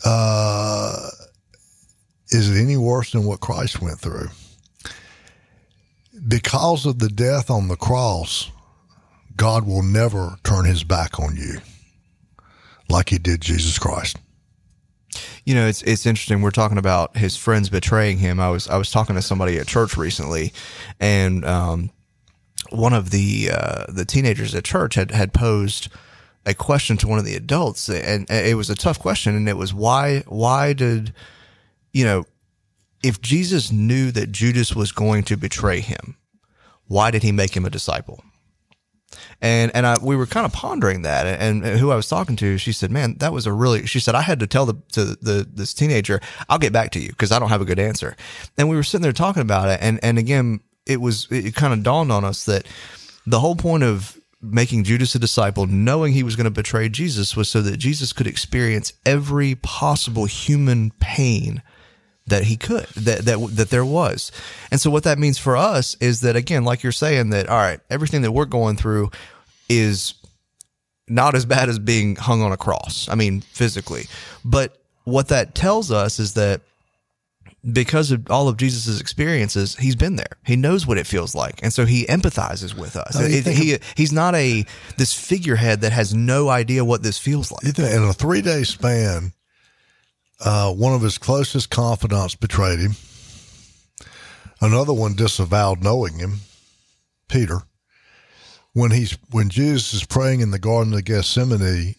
uh, 0.05 1.09
is 2.31 2.51
it 2.51 2.61
any 2.61 2.77
worse 2.77 3.13
than 3.13 3.25
what 3.25 3.41
Christ 3.41 3.81
went 3.81 3.99
through? 3.99 4.29
Because 6.27 6.85
of 6.85 6.99
the 6.99 7.09
death 7.09 7.51
on 7.51 7.69
the 7.69 7.77
cross, 7.77 8.51
God 9.37 9.67
will 9.67 9.83
never 9.83 10.37
turn 10.43 10.65
his 10.65 10.85
back 10.85 11.21
on 11.21 11.37
you 11.37 11.61
like 12.89 13.11
he 13.11 13.19
did 13.19 13.41
Jesus 13.41 13.79
Christ. 13.79 14.19
You 15.45 15.55
know, 15.55 15.67
it's 15.67 15.83
it's 15.83 16.05
interesting. 16.05 16.43
We're 16.43 16.51
talking 16.51 16.77
about 16.77 17.17
his 17.17 17.37
friends 17.37 17.71
betraying 17.71 18.19
him. 18.19 18.41
I 18.41 18.51
was 18.51 18.69
I 18.69 18.77
was 18.77 18.91
talking 18.91 19.17
to 19.17 19.23
somebody 19.23 19.59
at 19.59 19.67
church 19.67 19.97
recently, 19.97 20.53
and 21.01 21.45
um, 21.45 21.91
one 22.71 22.93
of 22.93 23.11
the 23.11 23.51
uh, 23.53 23.85
the 23.89 24.05
teenagers 24.05 24.55
at 24.55 24.65
church 24.65 24.97
had 24.97 25.11
had 25.11 25.33
posed 25.33 25.89
a 26.45 26.55
question 26.55 26.97
to 26.99 27.09
one 27.09 27.19
of 27.19 27.25
the 27.25 27.37
adults, 27.37 27.89
and 27.89 28.29
it 28.31 28.57
was 28.57 28.69
a 28.69 28.75
tough 28.75 28.99
question, 28.99 29.35
and 29.35 29.49
it 29.49 29.57
was 29.57 29.73
why 29.73 30.23
why 30.27 30.73
did 30.75 31.15
you 31.93 32.05
know 32.05 32.25
if 33.03 33.21
Jesus 33.21 33.71
knew 33.71 34.11
that 34.13 34.33
Judas 34.33 34.75
was 34.75 34.93
going 34.93 35.23
to 35.25 35.37
betray 35.37 35.81
him, 35.81 36.17
why 36.87 37.11
did 37.11 37.23
he 37.23 37.33
make 37.33 37.57
him 37.57 37.65
a 37.65 37.71
disciple? 37.71 38.23
And 39.41 39.71
and 39.75 39.87
I 39.87 39.97
we 40.03 40.17
were 40.17 40.27
kind 40.27 40.45
of 40.45 40.53
pondering 40.53 41.03
that, 41.03 41.27
and, 41.27 41.65
and 41.65 41.79
who 41.79 41.91
I 41.91 41.97
was 41.97 42.09
talking 42.09 42.37
to, 42.37 42.59
she 42.59 42.73
said, 42.73 42.91
"Man, 42.91 43.17
that 43.19 43.33
was 43.33 43.47
a 43.47 43.53
really." 43.53 43.87
She 43.87 44.01
said, 44.01 44.15
"I 44.15 44.21
had 44.21 44.41
to 44.41 44.47
tell 44.47 44.67
the 44.67 44.75
to 44.93 45.05
the 45.05 45.49
this 45.51 45.73
teenager, 45.73 46.21
I'll 46.49 46.59
get 46.59 46.73
back 46.73 46.91
to 46.93 47.01
you 47.01 47.09
because 47.09 47.33
I 47.33 47.39
don't 47.39 47.49
have 47.49 47.63
a 47.63 47.65
good 47.65 47.79
answer." 47.79 48.17
And 48.59 48.69
we 48.69 48.77
were 48.77 48.83
sitting 48.83 49.03
there 49.03 49.13
talking 49.13 49.43
about 49.43 49.71
it, 49.71 49.79
and 49.81 49.99
and 50.03 50.19
again, 50.19 50.61
it 50.85 51.01
was 51.01 51.27
it 51.31 51.55
kind 51.55 51.73
of 51.73 51.83
dawned 51.83 52.13
on 52.13 52.25
us 52.25 52.45
that 52.45 52.67
the 53.27 53.41
whole 53.41 53.57
point 53.57 53.83
of 53.83 54.21
making 54.43 54.85
Judas 54.85 55.15
a 55.15 55.19
disciple, 55.19 55.67
knowing 55.67 56.13
he 56.13 56.23
was 56.23 56.37
going 56.37 56.45
to 56.45 56.51
betray 56.51 56.89
Jesus, 56.89 57.35
was 57.35 57.49
so 57.49 57.63
that 57.63 57.79
Jesus 57.79 58.13
could 58.13 58.27
experience 58.27 58.93
every 59.07 59.55
possible 59.55 60.27
human 60.27 60.91
pain 61.01 61.63
that 62.29 62.45
he 62.45 62.57
could 62.57 62.87
that 62.97 63.25
that 63.25 63.39
that 63.53 63.71
there 63.71 63.85
was. 63.85 64.31
And 64.71 64.81
so 64.81 64.91
what 64.91 65.05
that 65.05 65.19
means 65.19 65.39
for 65.39 65.57
us 65.57 65.97
is 66.01 66.21
that 66.23 66.37
again 66.37 66.65
like 66.65 66.83
you're 66.83 66.93
saying 66.93 67.31
that 67.31 67.49
all 67.49 67.57
right, 67.59 67.81
everything 67.91 68.23
that 68.23 68.33
we're 68.33 68.45
going 68.45 68.77
through 68.77 69.11
is 69.69 70.15
not 71.09 71.35
as 71.35 71.45
bad 71.47 71.69
as 71.69 71.79
being 71.79 72.17
hung 72.17 72.43
on 72.43 72.53
a 72.53 72.57
cross. 72.57 73.09
I 73.09 73.15
mean, 73.15 73.41
physically. 73.41 74.05
But 74.45 74.77
what 75.05 75.29
that 75.29 75.55
tells 75.55 75.91
us 75.91 76.19
is 76.19 76.35
that 76.35 76.61
because 77.73 78.11
of 78.13 78.31
all 78.31 78.49
of 78.49 78.57
Jesus's 78.57 79.01
experiences, 79.01 79.75
he's 79.77 79.97
been 79.97 80.17
there. 80.17 80.37
He 80.45 80.55
knows 80.55 80.87
what 80.87 80.97
it 80.99 81.07
feels 81.07 81.35
like, 81.35 81.61
and 81.63 81.73
so 81.73 81.87
he 81.87 82.05
empathizes 82.07 82.75
with 82.75 82.97
us. 82.97 83.17
It- 83.19 83.47
he 83.47 83.79
he's 83.97 84.13
not 84.13 84.35
a 84.35 84.65
this 84.97 85.13
figurehead 85.13 85.81
that 85.81 85.93
has 85.93 86.15
no 86.15 86.49
idea 86.51 86.85
what 86.85 87.03
this 87.03 87.19
feels 87.19 87.51
like. 87.51 87.65
In 87.93 88.03
a 88.05 88.13
three 88.13 88.43
day 88.43 88.63
span, 88.63 89.33
uh, 90.41 90.73
one 90.73 90.95
of 90.95 91.03
his 91.03 91.19
closest 91.19 91.71
confidants 91.71 92.35
betrayed 92.35 92.79
him. 92.79 92.93
Another 94.61 94.93
one 94.93 95.15
disavowed 95.15 95.83
knowing 95.83 96.19
him, 96.19 96.41
Peter. 97.29 97.61
When 98.73 98.91
he's 98.91 99.17
when 99.31 99.49
Jesus 99.49 99.95
is 99.95 100.05
praying 100.05 100.41
in 100.41 100.51
the 100.51 100.59
Garden 100.59 100.95
of 100.95 101.05
Gethsemane 101.05 101.95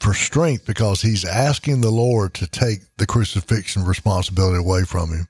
for 0.00 0.14
strength 0.14 0.66
because 0.66 1.02
he's 1.02 1.24
asking 1.24 1.80
the 1.80 1.90
Lord 1.90 2.34
to 2.34 2.46
take 2.46 2.80
the 2.96 3.06
crucifixion 3.06 3.84
responsibility 3.84 4.58
away 4.58 4.84
from 4.84 5.10
him. 5.10 5.28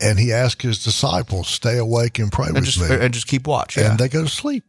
And 0.00 0.18
he 0.18 0.32
asks 0.32 0.62
his 0.62 0.84
disciples, 0.84 1.48
stay 1.48 1.78
awake 1.78 2.18
and 2.18 2.30
pray 2.30 2.46
and 2.46 2.56
with 2.56 2.64
just 2.64 2.80
me 2.80 2.94
and 2.94 3.12
just 3.12 3.26
keep 3.26 3.46
watch. 3.46 3.76
Yeah. 3.76 3.90
and 3.90 3.98
they 3.98 4.08
go 4.08 4.22
to 4.22 4.28
sleep. 4.28 4.64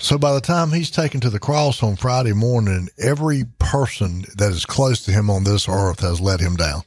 So 0.00 0.16
by 0.16 0.32
the 0.32 0.40
time 0.40 0.70
he's 0.70 0.90
taken 0.90 1.20
to 1.20 1.30
the 1.30 1.40
cross 1.40 1.82
on 1.82 1.96
Friday 1.96 2.32
morning, 2.32 2.88
every 2.98 3.44
person 3.58 4.24
that 4.36 4.52
is 4.52 4.64
close 4.64 5.04
to 5.04 5.10
him 5.10 5.28
on 5.28 5.44
this 5.44 5.68
earth 5.68 6.00
has 6.00 6.20
let 6.20 6.40
him 6.40 6.56
down. 6.56 6.82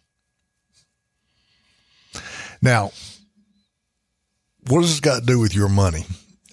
Now, 2.62 2.92
what 4.68 4.82
does 4.82 4.92
this 4.92 5.00
got 5.00 5.22
to 5.22 5.26
do 5.26 5.40
with 5.40 5.54
your 5.54 5.68
money? 5.68 6.06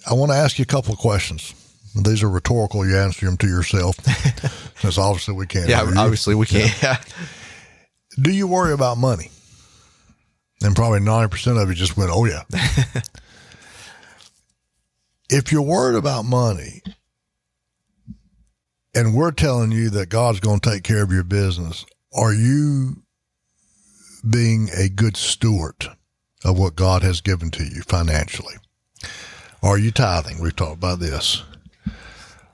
I 0.09 0.13
want 0.15 0.31
to 0.31 0.37
ask 0.37 0.59
you 0.59 0.63
a 0.63 0.65
couple 0.65 0.91
of 0.93 0.99
questions. 0.99 1.53
These 1.95 2.23
are 2.23 2.29
rhetorical. 2.29 2.85
You 2.85 2.97
answer 2.97 3.25
them 3.25 3.37
to 3.37 3.47
yourself, 3.47 3.95
since 4.79 4.97
obviously 4.97 5.35
we 5.35 5.47
can't. 5.47 5.69
yeah, 5.69 5.81
obviously 5.97 6.35
we 6.35 6.45
can't. 6.45 6.81
Yeah. 6.81 6.97
Do 8.21 8.31
you 8.31 8.47
worry 8.47 8.73
about 8.73 8.97
money? 8.97 9.31
And 10.61 10.75
probably 10.75 10.99
90% 10.99 11.61
of 11.61 11.69
you 11.69 11.75
just 11.75 11.95
went, 11.95 12.11
oh, 12.13 12.25
yeah. 12.25 12.43
if 15.29 15.51
you're 15.51 15.61
worried 15.61 15.97
about 15.97 16.25
money 16.25 16.81
and 18.95 19.13
we're 19.13 19.31
telling 19.31 19.71
you 19.71 19.89
that 19.91 20.09
God's 20.09 20.39
going 20.39 20.59
to 20.59 20.69
take 20.71 20.83
care 20.83 21.03
of 21.03 21.11
your 21.11 21.23
business, 21.23 21.85
are 22.13 22.33
you 22.33 23.03
being 24.27 24.69
a 24.75 24.89
good 24.89 25.15
steward 25.15 25.85
of 26.43 26.57
what 26.57 26.75
God 26.75 27.03
has 27.03 27.21
given 27.21 27.51
to 27.51 27.63
you 27.63 27.81
financially? 27.83 28.55
Are 29.61 29.77
you 29.77 29.91
tithing? 29.91 30.41
We've 30.41 30.55
talked 30.55 30.77
about 30.77 30.99
this. 30.99 31.43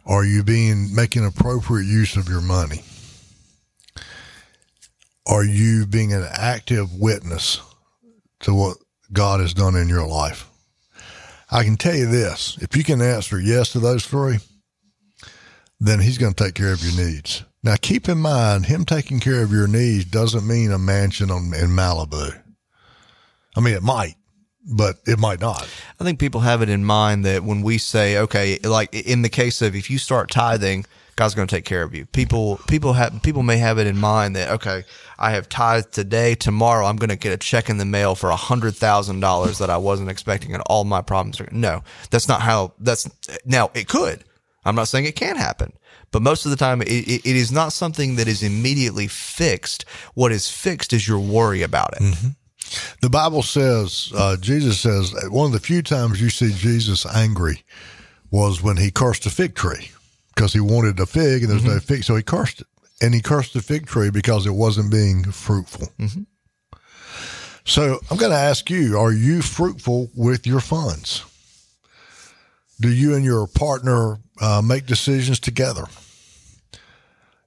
Are 0.05 0.25
you 0.25 0.43
being 0.43 0.93
making 0.93 1.25
appropriate 1.25 1.85
use 1.85 2.15
of 2.15 2.27
your 2.27 2.41
money? 2.41 2.83
Are 5.27 5.43
you 5.43 5.87
being 5.87 6.13
an 6.13 6.27
active 6.31 6.93
witness 6.93 7.61
to 8.41 8.53
what 8.53 8.77
God 9.11 9.39
has 9.39 9.53
done 9.53 9.75
in 9.75 9.89
your 9.89 10.05
life? 10.05 10.47
I 11.55 11.63
can 11.63 11.77
tell 11.77 11.95
you 11.95 12.05
this 12.05 12.57
if 12.59 12.75
you 12.75 12.83
can 12.83 13.01
answer 13.01 13.39
yes 13.39 13.71
to 13.71 13.79
those 13.79 14.05
three, 14.05 14.39
then 15.79 16.01
He's 16.01 16.17
going 16.17 16.33
to 16.33 16.43
take 16.43 16.53
care 16.53 16.73
of 16.73 16.83
your 16.83 17.05
needs. 17.05 17.45
Now, 17.63 17.75
keep 17.81 18.09
in 18.09 18.17
mind, 18.17 18.65
Him 18.65 18.83
taking 18.83 19.21
care 19.21 19.41
of 19.41 19.53
your 19.53 19.65
needs 19.67 20.03
doesn't 20.03 20.45
mean 20.45 20.73
a 20.73 20.77
mansion 20.77 21.31
on, 21.31 21.53
in 21.53 21.69
Malibu. 21.69 22.37
I 23.55 23.61
mean, 23.61 23.73
it 23.73 23.83
might, 23.83 24.15
but 24.65 24.97
it 25.07 25.17
might 25.17 25.39
not. 25.39 25.65
I 25.97 26.03
think 26.03 26.19
people 26.19 26.41
have 26.41 26.61
it 26.61 26.67
in 26.67 26.83
mind 26.83 27.23
that 27.23 27.45
when 27.45 27.61
we 27.61 27.77
say, 27.77 28.17
okay, 28.17 28.59
like 28.59 28.93
in 28.93 29.21
the 29.21 29.29
case 29.29 29.61
of 29.61 29.77
if 29.77 29.89
you 29.89 29.97
start 29.97 30.29
tithing, 30.29 30.83
God's 31.15 31.33
going 31.33 31.47
to 31.47 31.55
take 31.55 31.63
care 31.63 31.81
of 31.81 31.95
you. 31.95 32.05
People, 32.07 32.59
people 32.67 32.93
have, 32.93 33.21
people 33.23 33.41
may 33.41 33.57
have 33.57 33.77
it 33.77 33.87
in 33.87 33.97
mind 33.97 34.35
that, 34.35 34.49
okay, 34.51 34.83
I 35.17 35.31
have 35.31 35.47
tithed 35.47 35.93
today, 35.93 36.35
tomorrow 36.35 36.85
I'm 36.85 36.97
going 36.97 37.09
to 37.09 37.15
get 37.15 37.31
a 37.31 37.37
check 37.37 37.69
in 37.69 37.77
the 37.77 37.85
mail 37.85 38.15
for 38.15 38.29
hundred 38.31 38.75
thousand 38.75 39.21
dollars 39.21 39.59
that 39.59 39.69
I 39.69 39.77
wasn't 39.77 40.09
expecting 40.09 40.53
and 40.53 40.61
all 40.65 40.83
my 40.83 41.01
problems 41.01 41.39
are, 41.39 41.47
no, 41.51 41.83
that's 42.09 42.27
not 42.27 42.41
how 42.41 42.73
that's 42.79 43.09
now 43.45 43.71
it 43.73 43.87
could. 43.87 44.25
I'm 44.65 44.75
not 44.75 44.87
saying 44.87 45.05
it 45.05 45.15
can't 45.15 45.37
happen, 45.37 45.73
but 46.11 46.21
most 46.21 46.43
of 46.45 46.51
the 46.51 46.57
time 46.57 46.81
it, 46.81 46.87
it, 46.89 47.25
is 47.25 47.51
not 47.51 47.71
something 47.71 48.15
that 48.15 48.27
is 48.27 48.41
immediately 48.41 49.07
fixed. 49.07 49.85
What 50.15 50.31
is 50.31 50.49
fixed 50.49 50.91
is 50.91 51.07
your 51.07 51.19
worry 51.19 51.61
about 51.61 51.93
it. 51.93 52.33
The 52.99 53.11
Bible 53.11 53.43
says, 53.43 54.11
uh, 54.17 54.37
Jesus 54.37 54.79
says, 54.79 55.13
one 55.29 55.45
of 55.45 55.51
the 55.51 55.59
few 55.59 55.83
times 55.83 56.19
you 56.19 56.31
see 56.31 56.51
Jesus 56.51 57.05
angry 57.05 57.63
was 58.31 58.63
when 58.63 58.77
he 58.77 58.89
cursed 58.89 59.27
a 59.27 59.29
fig 59.29 59.53
tree 59.53 59.91
because 60.35 60.53
he 60.53 60.59
wanted 60.59 60.99
a 60.99 61.05
fig 61.05 61.43
and 61.43 61.51
there's 61.51 61.63
no 61.63 61.79
fig. 61.79 62.03
So 62.03 62.15
he 62.15 62.23
cursed 62.23 62.61
it. 62.61 62.67
And 63.01 63.13
he 63.13 63.21
cursed 63.21 63.53
the 63.53 63.61
fig 63.61 63.87
tree 63.87 64.09
because 64.09 64.45
it 64.45 64.51
wasn't 64.51 64.91
being 64.91 65.23
fruitful. 65.23 65.89
So 67.65 67.99
I'm 68.09 68.17
going 68.17 68.31
to 68.31 68.37
ask 68.37 68.69
you 68.69 68.97
are 68.97 69.11
you 69.11 69.41
fruitful 69.41 70.09
with 70.15 70.45
your 70.45 70.59
funds? 70.59 71.23
Do 72.79 72.89
you 72.89 73.15
and 73.15 73.23
your 73.25 73.47
partner 73.47 74.17
uh, 74.41 74.61
make 74.63 74.85
decisions 74.85 75.39
together? 75.39 75.85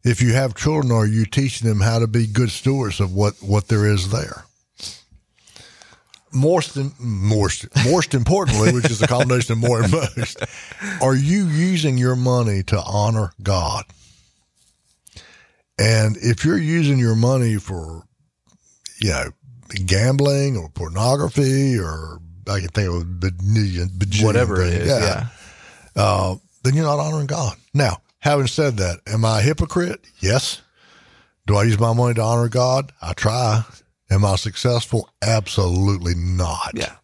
If 0.05 0.23
you 0.23 0.33
have 0.33 0.55
children, 0.55 0.91
are 0.93 1.07
you 1.07 1.25
teaching 1.27 1.69
them 1.69 1.81
how 1.81 1.99
to 1.99 2.07
be 2.07 2.27
good 2.27 2.51
stewards 2.51 3.01
of 3.01 3.13
what, 3.13 3.35
what 3.43 3.69
there 3.69 3.87
is 3.87 4.11
there? 4.11 4.45
Most 6.33 6.77
most 7.01 7.67
most 7.85 8.15
importantly, 8.15 8.73
which 8.73 8.91
is 8.91 9.03
a 9.03 9.07
combination 9.07 9.53
of 9.53 9.59
more 9.59 9.83
and 9.83 9.93
most, 9.93 10.39
are 11.03 11.15
you 11.15 11.47
using 11.47 11.99
your 11.99 12.17
money 12.17 12.63
to 12.65 12.81
honor 12.81 13.33
God? 13.43 13.85
And 15.79 16.17
if 16.17 16.45
you're 16.45 16.59
using 16.59 16.99
your 16.99 17.15
money 17.15 17.57
for, 17.57 18.03
you 19.01 19.11
know, 19.11 19.31
gambling 19.87 20.57
or 20.57 20.69
pornography 20.71 21.79
or 21.79 22.21
I 22.49 22.61
can 22.61 22.69
think 22.69 22.89
of 22.89 22.95
a 22.95 23.05
bajillion, 23.05 23.89
bajillion 23.89 24.25
Whatever 24.25 24.63
it 24.63 24.71
things, 24.71 24.83
is. 24.85 24.89
Yeah. 24.89 25.27
uh, 25.95 26.37
then 26.65 26.75
you're 26.75 26.85
not 26.85 26.99
honoring 26.99 27.27
God. 27.27 27.57
Now, 27.75 27.99
having 28.19 28.47
said 28.47 28.79
that, 28.79 29.01
am 29.07 29.25
I 29.25 29.39
a 29.39 29.43
hypocrite? 29.43 30.01
Yes. 30.21 30.63
Do 31.47 31.57
I 31.57 31.63
use 31.63 31.79
my 31.79 31.93
money 31.93 32.15
to 32.15 32.23
honor 32.23 32.49
God? 32.49 32.93
I 33.01 33.13
try. 33.13 33.63
Am 34.11 34.25
I 34.25 34.37
successful? 34.37 35.09
Absolutely 35.23 36.15
not. 36.15 36.73
Yeah. 36.75 36.95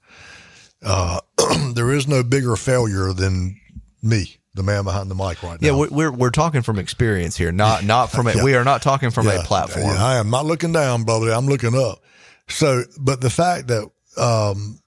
there 1.74 1.90
is 1.92 2.06
no 2.08 2.22
bigger 2.22 2.56
failure 2.56 3.12
than 3.12 3.60
me, 4.02 4.36
the 4.54 4.62
man 4.62 4.84
behind 4.84 5.10
the 5.10 5.14
mic 5.14 5.42
right 5.42 5.58
Yeah. 5.60 5.72
now. 5.72 5.78
We're, 5.78 5.88
we're, 5.90 6.12
we're 6.12 6.30
talking 6.30 6.62
from 6.62 6.78
experience 6.78 7.36
here, 7.36 7.52
not, 7.52 7.84
not 7.86 8.10
from 8.10 8.26
it. 8.28 8.42
We 8.42 8.54
are 8.54 8.64
not 8.64 8.82
talking 8.82 9.10
from 9.10 9.26
a 9.28 9.38
platform. 9.42 9.84
yeah, 9.86 10.04
I 10.04 10.16
am 10.16 10.30
not 10.30 10.46
looking 10.46 10.72
down, 10.72 11.04
brother. 11.04 11.30
I'm 11.32 11.46
looking 11.46 11.74
up. 11.74 12.00
So, 12.48 12.82
but 13.00 13.20
the 13.20 13.30
fact 13.30 13.68
that 13.68 13.88
um, 14.18 14.78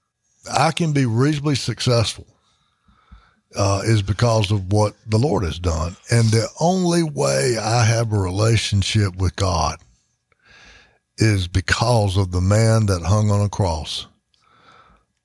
I 0.52 0.70
can 0.70 0.92
be 0.92 1.06
reasonably 1.06 1.56
successful 1.56 2.26
uh, 3.56 3.80
is 3.84 4.02
because 4.02 4.50
of 4.50 4.72
what 4.72 4.94
the 5.06 5.18
Lord 5.18 5.42
has 5.44 5.58
done. 5.58 5.96
And 6.10 6.26
the 6.28 6.48
only 6.60 7.02
way 7.02 7.56
I 7.60 7.84
have 7.84 8.12
a 8.12 8.18
relationship 8.18 9.16
with 9.16 9.34
God 9.36 9.78
is 11.18 11.48
because 11.48 12.16
of 12.16 12.30
the 12.30 12.40
man 12.40 12.86
that 12.86 13.02
hung 13.02 13.30
on 13.30 13.40
a 13.40 13.48
cross 13.48 14.06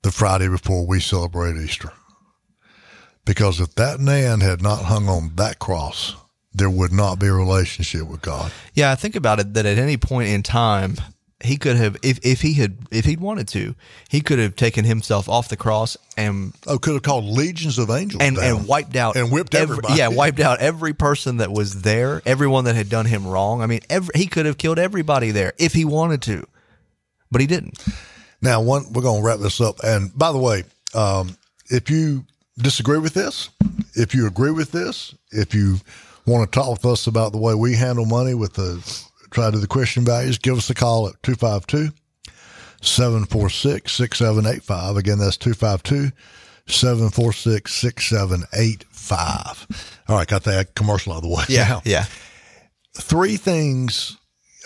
the 0.02 0.10
Friday 0.10 0.48
before 0.48 0.86
we 0.86 1.00
celebrate 1.00 1.56
Easter. 1.56 1.92
Because 3.24 3.58
if 3.60 3.74
that 3.76 4.00
man 4.00 4.40
had 4.40 4.60
not 4.60 4.84
hung 4.84 5.08
on 5.08 5.32
that 5.36 5.58
cross, 5.58 6.14
there 6.52 6.68
would 6.68 6.92
not 6.92 7.18
be 7.18 7.26
a 7.26 7.32
relationship 7.32 8.06
with 8.06 8.20
God. 8.20 8.52
Yeah, 8.74 8.92
I 8.92 8.96
think 8.96 9.16
about 9.16 9.40
it 9.40 9.54
that 9.54 9.66
at 9.66 9.78
any 9.78 9.96
point 9.96 10.28
in 10.28 10.42
time, 10.42 10.96
he 11.42 11.56
could 11.56 11.76
have, 11.76 11.96
if, 12.02 12.18
if 12.24 12.40
he 12.40 12.54
had, 12.54 12.76
if 12.90 13.04
he'd 13.04 13.20
wanted 13.20 13.48
to, 13.48 13.74
he 14.08 14.20
could 14.20 14.38
have 14.38 14.56
taken 14.56 14.84
himself 14.84 15.28
off 15.28 15.48
the 15.48 15.56
cross 15.56 15.96
and 16.16 16.54
Oh, 16.66 16.78
could 16.78 16.94
have 16.94 17.02
called 17.02 17.24
legions 17.24 17.78
of 17.78 17.90
angels 17.90 18.22
and, 18.22 18.36
down. 18.36 18.44
and 18.58 18.68
wiped 18.68 18.96
out 18.96 19.16
and 19.16 19.30
whipped 19.32 19.54
every- 19.54 19.74
everybody. 19.74 19.94
Yeah, 19.98 20.08
wiped 20.08 20.40
out 20.40 20.60
every 20.60 20.94
person 20.94 21.38
that 21.38 21.50
was 21.52 21.82
there, 21.82 22.22
everyone 22.24 22.64
that 22.64 22.76
had 22.76 22.88
done 22.88 23.06
him 23.06 23.26
wrong. 23.26 23.60
I 23.62 23.66
mean, 23.66 23.80
every, 23.90 24.12
he 24.18 24.26
could 24.26 24.46
have 24.46 24.58
killed 24.58 24.78
everybody 24.78 25.32
there 25.32 25.52
if 25.58 25.72
he 25.74 25.84
wanted 25.84 26.22
to, 26.22 26.46
but 27.30 27.40
he 27.40 27.46
didn't. 27.46 27.84
Now, 28.40 28.62
one, 28.62 28.92
we're 28.92 29.02
going 29.02 29.20
to 29.22 29.26
wrap 29.26 29.40
this 29.40 29.60
up. 29.60 29.80
And 29.82 30.16
by 30.16 30.30
the 30.32 30.38
way, 30.38 30.64
um, 30.94 31.36
if 31.68 31.90
you 31.90 32.24
disagree 32.58 32.98
with 32.98 33.14
this, 33.14 33.50
if 33.94 34.14
you 34.14 34.26
agree 34.26 34.50
with 34.52 34.70
this, 34.70 35.14
if 35.30 35.54
you 35.54 35.78
want 36.26 36.50
to 36.50 36.58
talk 36.58 36.70
with 36.70 36.84
us 36.86 37.06
about 37.06 37.32
the 37.32 37.38
way 37.38 37.54
we 37.54 37.74
handle 37.74 38.06
money 38.06 38.34
with 38.34 38.54
the 38.54 38.76
try 39.34 39.50
to 39.50 39.58
the 39.58 39.66
Christian 39.66 40.04
values, 40.04 40.38
give 40.38 40.56
us 40.56 40.70
a 40.70 40.74
call 40.74 41.08
at 41.08 41.22
252 41.22 41.92
746 42.80 43.92
6785. 43.92 44.96
Again, 44.96 45.18
that's 45.18 45.36
252 45.36 46.14
746 46.66 47.72
6785. 47.72 49.66
All 50.08 50.16
right, 50.16 50.28
got 50.28 50.44
that 50.44 50.74
commercial 50.74 51.12
out 51.12 51.16
of 51.16 51.22
the 51.24 51.28
way. 51.28 51.44
Now, 51.50 51.82
yeah. 51.84 52.04
three 52.94 53.36
things 53.36 54.16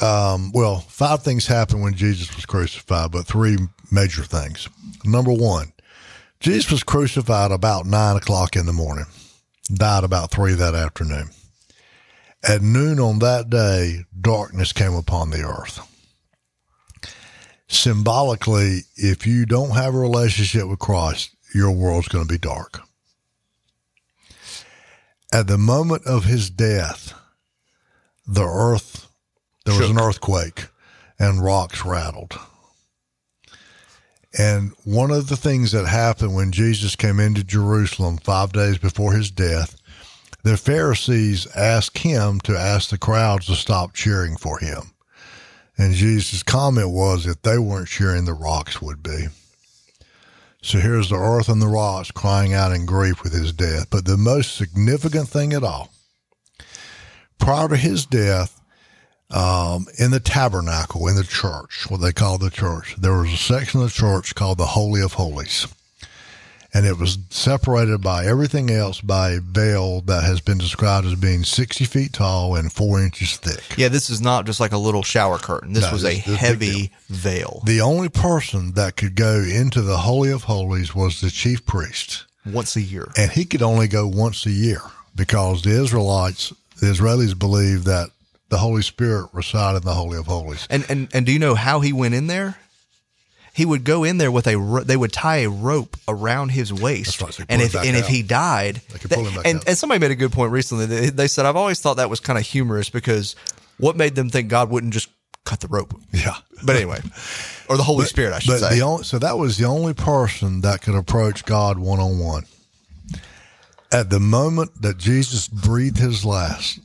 um, 0.00 0.52
well 0.52 0.80
five 0.80 1.22
things 1.22 1.46
happened 1.46 1.82
when 1.82 1.94
jesus 1.94 2.34
was 2.36 2.46
crucified 2.46 3.10
but 3.10 3.26
three 3.26 3.56
major 3.90 4.22
things 4.22 4.68
number 5.04 5.32
one 5.32 5.72
jesus 6.40 6.70
was 6.70 6.84
crucified 6.84 7.50
about 7.50 7.84
nine 7.86 8.16
o'clock 8.16 8.54
in 8.54 8.66
the 8.66 8.72
morning 8.72 9.06
died 9.74 10.04
about 10.04 10.30
three 10.30 10.54
that 10.54 10.74
afternoon 10.74 11.28
at 12.46 12.62
noon 12.62 13.00
on 13.00 13.18
that 13.18 13.50
day 13.50 14.04
darkness 14.18 14.72
came 14.72 14.94
upon 14.94 15.30
the 15.30 15.42
earth. 15.42 15.80
Symbolically 17.66 18.80
if 18.96 19.26
you 19.26 19.44
don't 19.44 19.70
have 19.70 19.94
a 19.94 19.98
relationship 19.98 20.66
with 20.66 20.78
christ 20.78 21.34
your 21.54 21.72
world's 21.72 22.08
going 22.08 22.26
to 22.26 22.32
be 22.32 22.38
dark. 22.38 22.80
At 25.32 25.46
the 25.46 25.58
moment 25.58 26.06
of 26.06 26.24
his 26.24 26.50
death 26.50 27.14
the 28.26 28.44
earth 28.44 29.08
there 29.64 29.78
was 29.78 29.90
an 29.90 30.00
earthquake 30.00 30.66
and 31.18 31.42
rocks 31.42 31.84
rattled. 31.84 32.38
And 34.38 34.72
one 34.84 35.10
of 35.10 35.28
the 35.28 35.36
things 35.36 35.72
that 35.72 35.86
happened 35.86 36.34
when 36.34 36.52
jesus 36.52 36.94
came 36.96 37.18
into 37.18 37.42
jerusalem 37.42 38.18
five 38.18 38.52
days 38.52 38.78
before 38.78 39.14
his 39.14 39.30
death 39.30 39.77
the 40.48 40.56
pharisees 40.56 41.46
asked 41.54 41.98
him 41.98 42.40
to 42.40 42.56
ask 42.56 42.90
the 42.90 42.98
crowds 42.98 43.46
to 43.46 43.54
stop 43.54 43.94
cheering 43.94 44.36
for 44.36 44.58
him. 44.58 44.92
And 45.76 45.94
jesus 45.94 46.42
comment 46.42 46.90
was 46.90 47.26
if 47.26 47.40
they 47.42 47.58
weren't 47.58 47.88
cheering 47.88 48.24
the 48.24 48.34
rocks 48.34 48.82
would 48.82 49.02
be. 49.02 49.26
So 50.62 50.78
here's 50.78 51.08
the 51.08 51.16
earth 51.16 51.48
and 51.48 51.62
the 51.62 51.68
rocks 51.68 52.10
crying 52.10 52.52
out 52.52 52.72
in 52.72 52.84
grief 52.84 53.22
with 53.22 53.32
his 53.32 53.52
death. 53.52 53.86
But 53.90 54.04
the 54.04 54.16
most 54.16 54.56
significant 54.56 55.28
thing 55.28 55.52
at 55.52 55.62
all 55.62 55.90
prior 57.38 57.68
to 57.68 57.76
his 57.76 58.04
death 58.06 58.60
um, 59.30 59.86
in 59.98 60.10
the 60.10 60.20
tabernacle, 60.20 61.06
in 61.06 61.16
the 61.16 61.24
church, 61.24 61.86
what 61.88 62.00
they 62.00 62.12
call 62.12 62.38
the 62.38 62.50
church, 62.50 62.96
there 62.98 63.16
was 63.16 63.32
a 63.32 63.36
section 63.36 63.80
of 63.80 63.88
the 63.88 63.92
church 63.92 64.34
called 64.34 64.58
the 64.58 64.66
Holy 64.66 65.00
of 65.02 65.12
Holies. 65.12 65.66
And 66.74 66.84
it 66.84 66.98
was 66.98 67.16
separated 67.30 68.02
by 68.02 68.26
everything 68.26 68.70
else 68.70 69.00
by 69.00 69.30
a 69.30 69.40
veil 69.40 70.02
that 70.02 70.22
has 70.24 70.40
been 70.42 70.58
described 70.58 71.06
as 71.06 71.14
being 71.14 71.42
60 71.42 71.84
feet 71.86 72.12
tall 72.12 72.56
and 72.56 72.70
four 72.70 73.00
inches 73.02 73.36
thick. 73.38 73.64
Yeah, 73.78 73.88
this 73.88 74.10
is 74.10 74.20
not 74.20 74.44
just 74.44 74.60
like 74.60 74.72
a 74.72 74.78
little 74.78 75.02
shower 75.02 75.38
curtain. 75.38 75.72
This 75.72 75.84
No, 75.84 75.92
was 75.92 76.04
a 76.04 76.20
this 76.20 76.36
heavy 76.36 76.92
veil 77.08 77.62
The 77.64 77.80
only 77.80 78.10
person 78.10 78.72
that 78.74 78.96
could 78.96 79.14
go 79.14 79.40
into 79.42 79.80
the 79.80 79.96
Holy 79.98 80.30
of 80.30 80.42
Holies 80.44 80.94
was 80.94 81.22
the 81.22 81.30
chief 81.30 81.64
priest. 81.64 82.26
once 82.44 82.76
a 82.76 82.82
year. 82.82 83.08
And 83.16 83.30
he 83.30 83.44
could 83.46 83.62
only 83.62 83.88
go 83.88 84.06
once 84.06 84.44
a 84.44 84.50
year 84.50 84.82
because 85.16 85.62
the 85.62 85.70
Israelites, 85.82 86.52
the 86.80 86.86
Israelis 86.88 87.36
believed 87.38 87.84
that 87.86 88.10
the 88.50 88.58
Holy 88.58 88.82
Spirit 88.82 89.28
resided 89.32 89.82
in 89.82 89.86
the 89.86 89.94
Holy 89.94 90.18
of 90.18 90.26
Holies. 90.26 90.66
And 90.70 90.84
and 90.90 91.08
and 91.14 91.24
do 91.26 91.32
you 91.32 91.38
know 91.38 91.54
how 91.54 91.80
he 91.80 91.92
went 91.94 92.14
in 92.14 92.26
there? 92.26 92.56
He 93.58 93.66
would 93.66 93.82
go 93.82 94.04
in 94.04 94.18
there 94.18 94.30
with 94.30 94.46
a 94.46 94.82
they 94.86 94.96
would 94.96 95.12
tie 95.12 95.38
a 95.38 95.48
rope 95.48 95.96
around 96.06 96.50
his 96.50 96.72
waist, 96.72 97.20
right, 97.20 97.34
so 97.34 97.42
and 97.48 97.60
if 97.60 97.74
and 97.74 97.96
if 97.96 98.06
he 98.06 98.22
died, 98.22 98.82
They 98.92 99.00
could 99.00 99.10
pull 99.10 99.24
him 99.24 99.34
back 99.34 99.46
and 99.48 99.56
out. 99.58 99.64
and 99.66 99.76
somebody 99.76 99.98
made 99.98 100.12
a 100.12 100.14
good 100.14 100.30
point 100.30 100.52
recently. 100.52 100.86
They, 100.86 101.10
they 101.10 101.26
said 101.26 101.44
I've 101.44 101.56
always 101.56 101.80
thought 101.80 101.94
that 101.94 102.08
was 102.08 102.20
kind 102.20 102.38
of 102.38 102.46
humorous 102.46 102.88
because 102.88 103.34
what 103.78 103.96
made 103.96 104.14
them 104.14 104.30
think 104.30 104.48
God 104.48 104.70
wouldn't 104.70 104.92
just 104.92 105.08
cut 105.44 105.58
the 105.58 105.66
rope? 105.66 105.92
Yeah. 106.12 106.36
But 106.64 106.76
anyway, 106.76 107.00
or 107.68 107.76
the 107.76 107.82
Holy 107.82 108.04
Spirit, 108.04 108.32
I 108.32 108.38
should 108.38 108.52
but 108.52 108.58
say. 108.60 108.76
the 108.76 108.82
only, 108.82 109.02
so 109.02 109.18
that 109.18 109.36
was 109.36 109.58
the 109.58 109.64
only 109.64 109.92
person 109.92 110.60
that 110.60 110.80
could 110.82 110.94
approach 110.94 111.44
God 111.44 111.80
one 111.80 111.98
on 111.98 112.20
one. 112.20 112.44
At 113.90 114.08
the 114.10 114.20
moment 114.20 114.82
that 114.82 114.98
Jesus 114.98 115.48
breathed 115.48 115.98
his 115.98 116.24
last, 116.24 116.78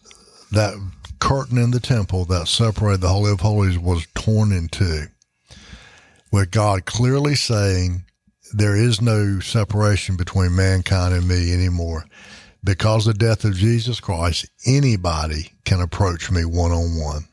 that 0.52 0.74
curtain 1.20 1.60
in 1.60 1.70
the 1.70 1.80
temple 1.80 2.26
that 2.26 2.48
separated 2.48 3.02
the 3.02 3.10
Holy 3.10 3.32
of 3.32 3.42
Holies 3.42 3.78
was 3.78 4.08
torn 4.16 4.52
in 4.52 4.70
two, 4.70 5.06
with 6.34 6.50
God 6.50 6.86
clearly 6.86 7.36
saying, 7.36 8.06
There 8.54 8.76
is 8.76 9.00
no 9.00 9.40
separation 9.40 10.18
between 10.18 10.56
mankind 10.56 11.14
and 11.14 11.28
me 11.28 11.54
anymore. 11.54 12.06
Because 12.64 13.06
of 13.06 13.20
the 13.20 13.26
death 13.26 13.46
of 13.46 13.54
Jesus 13.54 14.00
Christ, 14.00 14.48
anybody 14.66 15.52
can 15.64 15.80
approach 15.80 16.32
me 16.32 16.44
one 16.44 16.72
on 16.72 17.00
one. 17.00 17.28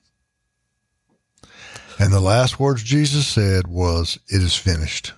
And 1.99 2.13
the 2.13 2.21
last 2.21 2.61
words 2.61 2.83
Jesus 2.83 3.27
said 3.27 3.67
was, 3.67 4.19
It 4.29 4.43
is 4.43 4.55
finished. 4.55 5.15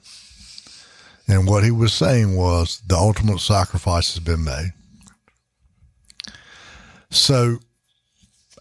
And 1.27 1.49
what 1.49 1.65
he 1.65 1.73
was 1.73 1.93
saying 1.93 2.37
was, 2.37 2.81
The 2.87 2.97
ultimate 2.97 3.41
sacrifice 3.41 4.15
has 4.15 4.23
been 4.23 4.45
made. 4.45 4.75
So, 7.11 7.59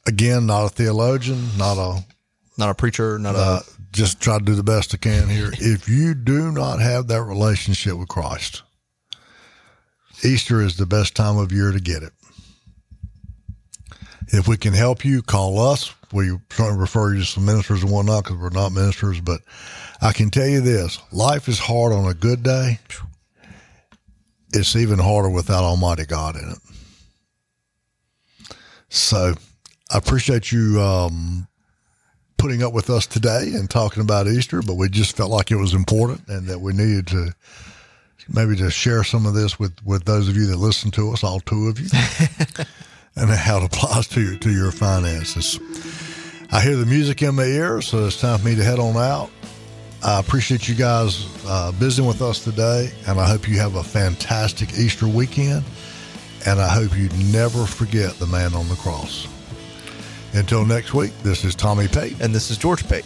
again, 0.08 0.48
not 0.48 0.66
a 0.66 0.70
theologian, 0.70 1.58
not 1.60 1.78
a 1.78 2.04
Not 2.58 2.72
a 2.72 2.74
preacher, 2.74 3.20
not 3.20 3.36
uh, 3.36 3.60
a 3.62 3.81
just 3.92 4.22
try 4.22 4.38
to 4.38 4.44
do 4.44 4.56
the 4.56 4.64
best 4.64 4.94
I 4.94 4.98
can 4.98 5.30
here. 5.30 5.52
If 5.60 5.90
you 5.90 6.14
do 6.14 6.52
not 6.52 6.80
have 6.80 7.08
that 7.08 7.24
relationship 7.24 7.96
with 7.96 8.08
Christ, 8.08 8.64
Easter 10.24 10.62
is 10.62 10.78
the 10.78 10.86
best 10.86 11.16
time 11.16 11.38
of 11.38 11.52
year 11.52 11.72
to 11.72 11.80
get 11.80 12.04
it. 12.04 12.14
If 14.28 14.48
we 14.48 14.56
can 14.56 14.74
help 14.74 15.04
you, 15.04 15.22
call 15.22 15.60
us. 15.60 15.94
We 16.14 16.38
certainly 16.50 16.80
refer 16.80 17.14
you 17.14 17.22
to 17.22 17.26
some 17.26 17.46
ministers 17.46 17.84
and 17.84 17.92
whatnot 17.92 18.24
because 18.24 18.38
we're 18.38 18.50
not 18.50 18.72
ministers, 18.72 19.20
but 19.20 19.42
I 20.02 20.14
can 20.14 20.30
tell 20.30 20.48
you 20.48 20.62
this 20.62 21.00
life 21.12 21.48
is 21.48 21.60
hard 21.60 21.92
on 21.92 22.06
a 22.10 22.14
good 22.14 22.44
day. 22.44 22.80
It's 24.54 24.76
even 24.76 25.00
harder 25.00 25.30
without 25.30 25.64
Almighty 25.64 26.06
God 26.06 26.36
in 26.36 26.50
it. 26.50 26.58
So 28.90 29.36
I 29.90 29.98
appreciate 29.98 30.52
you 30.52 30.82
um, 30.82 31.48
putting 32.42 32.64
up 32.64 32.74
with 32.74 32.90
us 32.90 33.06
today 33.06 33.52
and 33.54 33.70
talking 33.70 34.02
about 34.02 34.28
Easter, 34.28 34.64
but 34.64 34.74
we 34.74 34.90
just 34.90 35.16
felt 35.16 35.30
like 35.30 35.52
it 35.52 35.58
was 35.58 35.76
important 35.76 36.28
and 36.28 36.48
that 36.48 36.60
we 36.60 36.74
needed 36.74 37.06
to 37.06 37.36
maybe 38.28 38.56
to 38.56 38.72
share 38.72 39.04
some 39.04 39.28
of 39.28 39.36
this 39.36 39.60
with, 39.60 39.74
with 39.86 40.06
those 40.06 40.28
of 40.28 40.36
you 40.36 40.48
that 40.48 40.58
listen 40.58 40.90
to 40.90 41.12
us, 41.12 41.24
all 41.24 41.40
two 41.40 41.68
of 41.68 41.80
you, 41.80 41.88
and 43.16 43.30
how 43.30 43.58
it 43.58 43.66
applies 43.66 44.08
to 44.08 44.22
your, 44.22 44.38
to 44.38 44.50
your 44.50 44.72
finances. 44.72 45.60
I 46.52 46.62
hear 46.62 46.78
the 46.78 46.86
music 46.88 47.22
in 47.22 47.36
my 47.36 47.44
ear, 47.44 47.80
so 47.80 48.08
it's 48.08 48.20
time 48.20 48.40
for 48.40 48.46
me 48.48 48.56
to 48.56 48.64
head 48.64 48.80
on 48.80 48.98
out. 48.98 49.30
I 50.04 50.20
appreciate 50.20 50.68
you 50.68 50.74
guys 50.74 51.28
uh, 51.46 51.72
visiting 51.76 52.08
with 52.08 52.24
us 52.24 52.44
today, 52.44 52.92
and 53.06 53.20
I 53.20 53.28
hope 53.30 53.48
you 53.48 53.60
have 53.60 53.76
a 53.76 53.84
fantastic 53.84 54.74
Easter 54.74 55.08
weekend. 55.08 55.64
And 56.48 56.60
I 56.60 56.70
hope 56.70 56.98
you 56.98 57.08
never 57.32 57.68
forget 57.68 58.14
the 58.16 58.26
man 58.26 58.56
on 58.56 58.68
the 58.68 58.76
cross. 58.78 59.28
Until 60.34 60.66
next 60.66 60.94
week, 60.94 61.12
this 61.24 61.44
is 61.44 61.56
Tommy 61.56 61.88
Pate 61.88 62.20
and 62.22 62.34
this 62.34 62.52
is 62.52 62.58
George 62.58 62.88
Pate. 62.88 63.06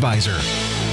advisor. 0.03 0.90